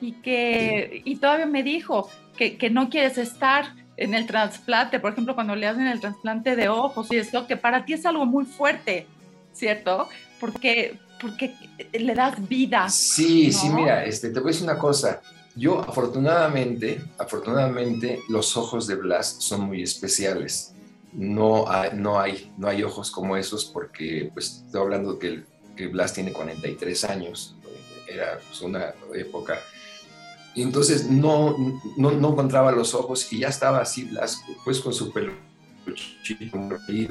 [0.00, 5.12] y que y todavía me dijo que, que, no quieres estar en el trasplante, por
[5.12, 8.26] ejemplo, cuando le hacen el trasplante de ojos y esto, que para ti es algo
[8.26, 9.06] muy fuerte,
[9.52, 10.08] ¿cierto?
[10.40, 11.54] Porque, porque
[11.92, 12.88] le das vida.
[12.88, 15.20] Sí, sí, mira, este, te voy a decir una cosa.
[15.56, 20.74] Yo, afortunadamente, afortunadamente, los ojos de Blas son muy especiales.
[21.12, 25.44] No hay, no hay, no hay ojos como esos porque, pues, estoy hablando que,
[25.76, 27.56] que Blas tiene 43 años.
[28.08, 29.58] Era pues, una época
[30.56, 31.56] entonces no,
[31.96, 34.08] no, no, encontraba los ojos y ya estaba así,
[34.64, 35.32] pues con su pelo
[36.88, 37.04] y,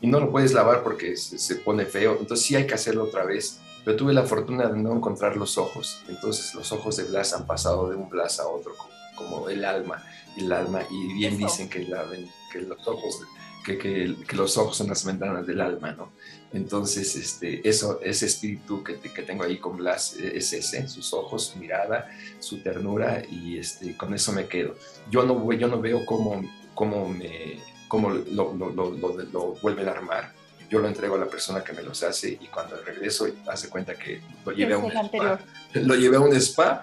[0.00, 2.16] y no lo puedes lavar porque se, pone feo.
[2.20, 3.60] Entonces sí hay que hacerlo otra vez.
[3.86, 6.02] Pero tuve la fortuna de no encontrar los ojos.
[6.08, 8.74] Entonces los ojos de Blas han pasado de un Blas a otro,
[9.14, 10.02] como, el alma.
[10.36, 12.04] El alma, y bien dicen que, la,
[12.52, 13.22] que los ojos
[13.64, 16.10] que, que, los ojos son las ventanas del alma, ¿no?
[16.52, 21.12] Entonces, este, eso, ese espíritu que, que, tengo ahí con Blas e, es ese, sus
[21.12, 22.10] ojos, su mirada,
[22.40, 24.74] su ternura, y este, con eso me quedo.
[25.10, 26.42] Yo no, yo no veo cómo,
[26.74, 28.90] cómo, me, cómo lo, lo, lo,
[29.32, 30.35] lo, vuelven a armar.
[30.68, 33.94] Yo lo entrego a la persona que me los hace y cuando regreso hace cuenta
[33.94, 35.38] que lo llevé a un spa.
[35.74, 36.82] Lo llevé a un spa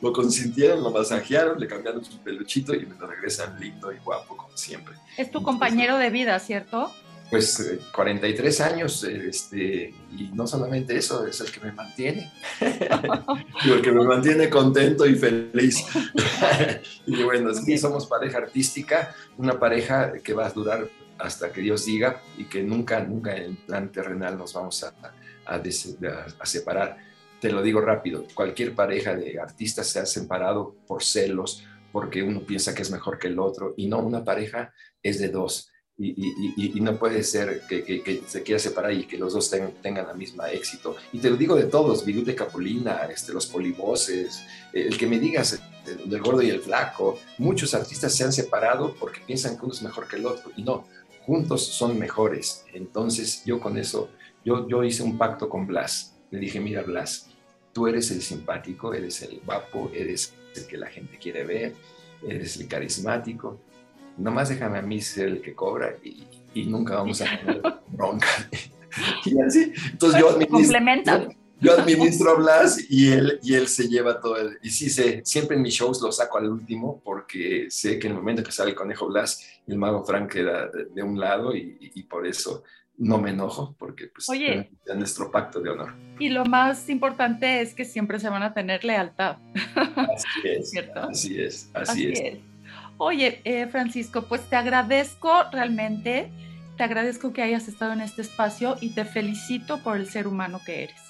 [0.00, 4.36] lo consintieron, lo masajearon, le cambiaron su peluchito y me lo regresan lindo y guapo
[4.36, 4.94] como siempre.
[5.16, 6.90] Es tu compañero de vida, ¿cierto?
[7.30, 12.32] Pues 43 eh, años, este, y no solamente eso, es el que me mantiene.
[13.64, 15.84] y el que me mantiene contento y feliz.
[17.06, 20.88] y bueno, sí, somos pareja artística, una pareja que va a durar
[21.22, 24.92] hasta que Dios diga y que nunca, nunca en plan terrenal nos vamos a,
[26.44, 26.98] separar
[27.40, 32.40] te lo digo rápido, cualquier pareja de artistas se ha separado por celos, porque uno
[32.42, 35.70] piensa que es mejor que el otro, y no, una pareja es de dos.
[36.02, 40.50] Y, no puede ser que, se quiera separar y que los dos tengan la misma
[40.50, 40.96] éxito.
[41.12, 44.42] Y te lo digo de todos, Virut de Capulina, este, los polivoces,
[44.72, 45.60] el que me digas,
[46.06, 49.82] del gordo y el flaco, muchos artistas se han separado porque piensan que uno es
[49.82, 50.86] mejor que el otro, y no,
[51.30, 52.64] juntos son mejores.
[52.74, 54.10] Entonces yo con eso,
[54.44, 56.16] yo, yo hice un pacto con Blas.
[56.32, 57.30] Le dije, mira Blas,
[57.72, 61.76] Tú eres el simpático, eres el guapo, eres el que la gente quiere ver,
[62.26, 63.60] eres el carismático.
[64.16, 68.26] Nomás déjame a mí ser el que cobra y, nunca vamos a tener bronca.
[69.24, 69.72] y así.
[69.92, 70.58] Entonces yo administro,
[71.04, 71.28] yo,
[71.68, 74.36] administro a Blas y él, y él se lleva todo.
[74.36, 78.06] El, y sí sé, siempre en mis shows lo saco al último porque sé que
[78.06, 81.54] en el momento que sale el conejo Blas, el mago Frank queda de, un lado
[81.54, 82.62] y, y por eso
[83.00, 85.94] no me enojo porque pues Oye, es nuestro pacto de honor.
[86.18, 89.38] Y lo más importante es que siempre se van a tener lealtad.
[89.74, 92.38] Así es, así es, así, es.
[92.98, 96.30] Oye, eh, Francisco, pues te agradezco realmente,
[96.76, 100.60] te agradezco que hayas estado en este espacio y te felicito por el ser humano
[100.66, 101.00] que eres.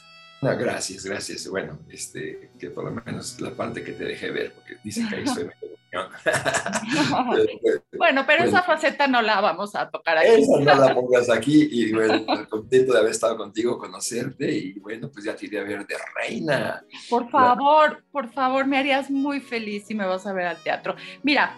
[0.41, 1.47] Gracias, gracias.
[1.49, 5.17] Bueno, este, que por lo menos la parte que te dejé ver, porque dicen que
[5.17, 5.51] ahí estoy
[7.99, 10.29] bueno, pero esa faceta no la vamos a tocar aquí.
[10.29, 15.11] Esa no la pongas aquí y bueno, contento de haber estado contigo, conocerte y bueno,
[15.11, 16.85] pues ya te iré a ver de reina.
[17.09, 20.95] Por favor, por favor, me harías muy feliz si me vas a ver al teatro.
[21.23, 21.57] Mira,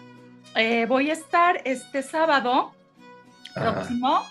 [0.57, 2.73] eh, voy a estar este sábado
[3.55, 4.23] próximo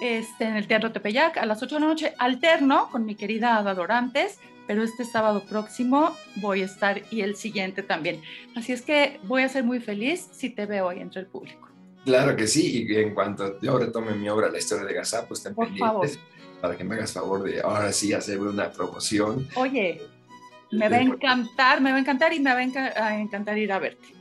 [0.00, 3.56] este, en el Teatro Tepeyac a las 8 de la noche, alterno con mi querida
[3.56, 8.20] Ada Dorantes pero este sábado próximo voy a estar y el siguiente también.
[8.54, 11.68] Así es que voy a ser muy feliz si te veo ahí entre el público.
[12.04, 15.42] Claro que sí, y en cuanto yo retome mi obra, La historia de Gazá, pues
[15.42, 16.18] ten pendientes
[16.60, 19.48] para que me hagas favor de ahora sí hacer una promoción.
[19.56, 20.00] Oye,
[20.70, 23.78] Me va a encantar, me va a encantar y me va a encantar ir a
[23.78, 24.15] verte.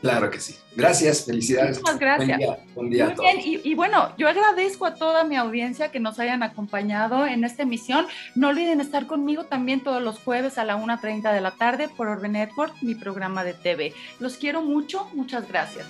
[0.00, 0.56] Claro que sí.
[0.74, 1.78] Gracias, felicidades.
[1.78, 2.28] Muchas gracias.
[2.28, 6.00] Buen día, buen día Muy y, y, bueno, yo agradezco a toda mi audiencia que
[6.00, 8.06] nos hayan acompañado en esta emisión.
[8.34, 12.08] No olviden estar conmigo también todos los jueves a la 1.30 de la tarde por
[12.08, 13.92] Orbe Network, mi programa de TV.
[14.20, 15.86] Los quiero mucho, muchas gracias.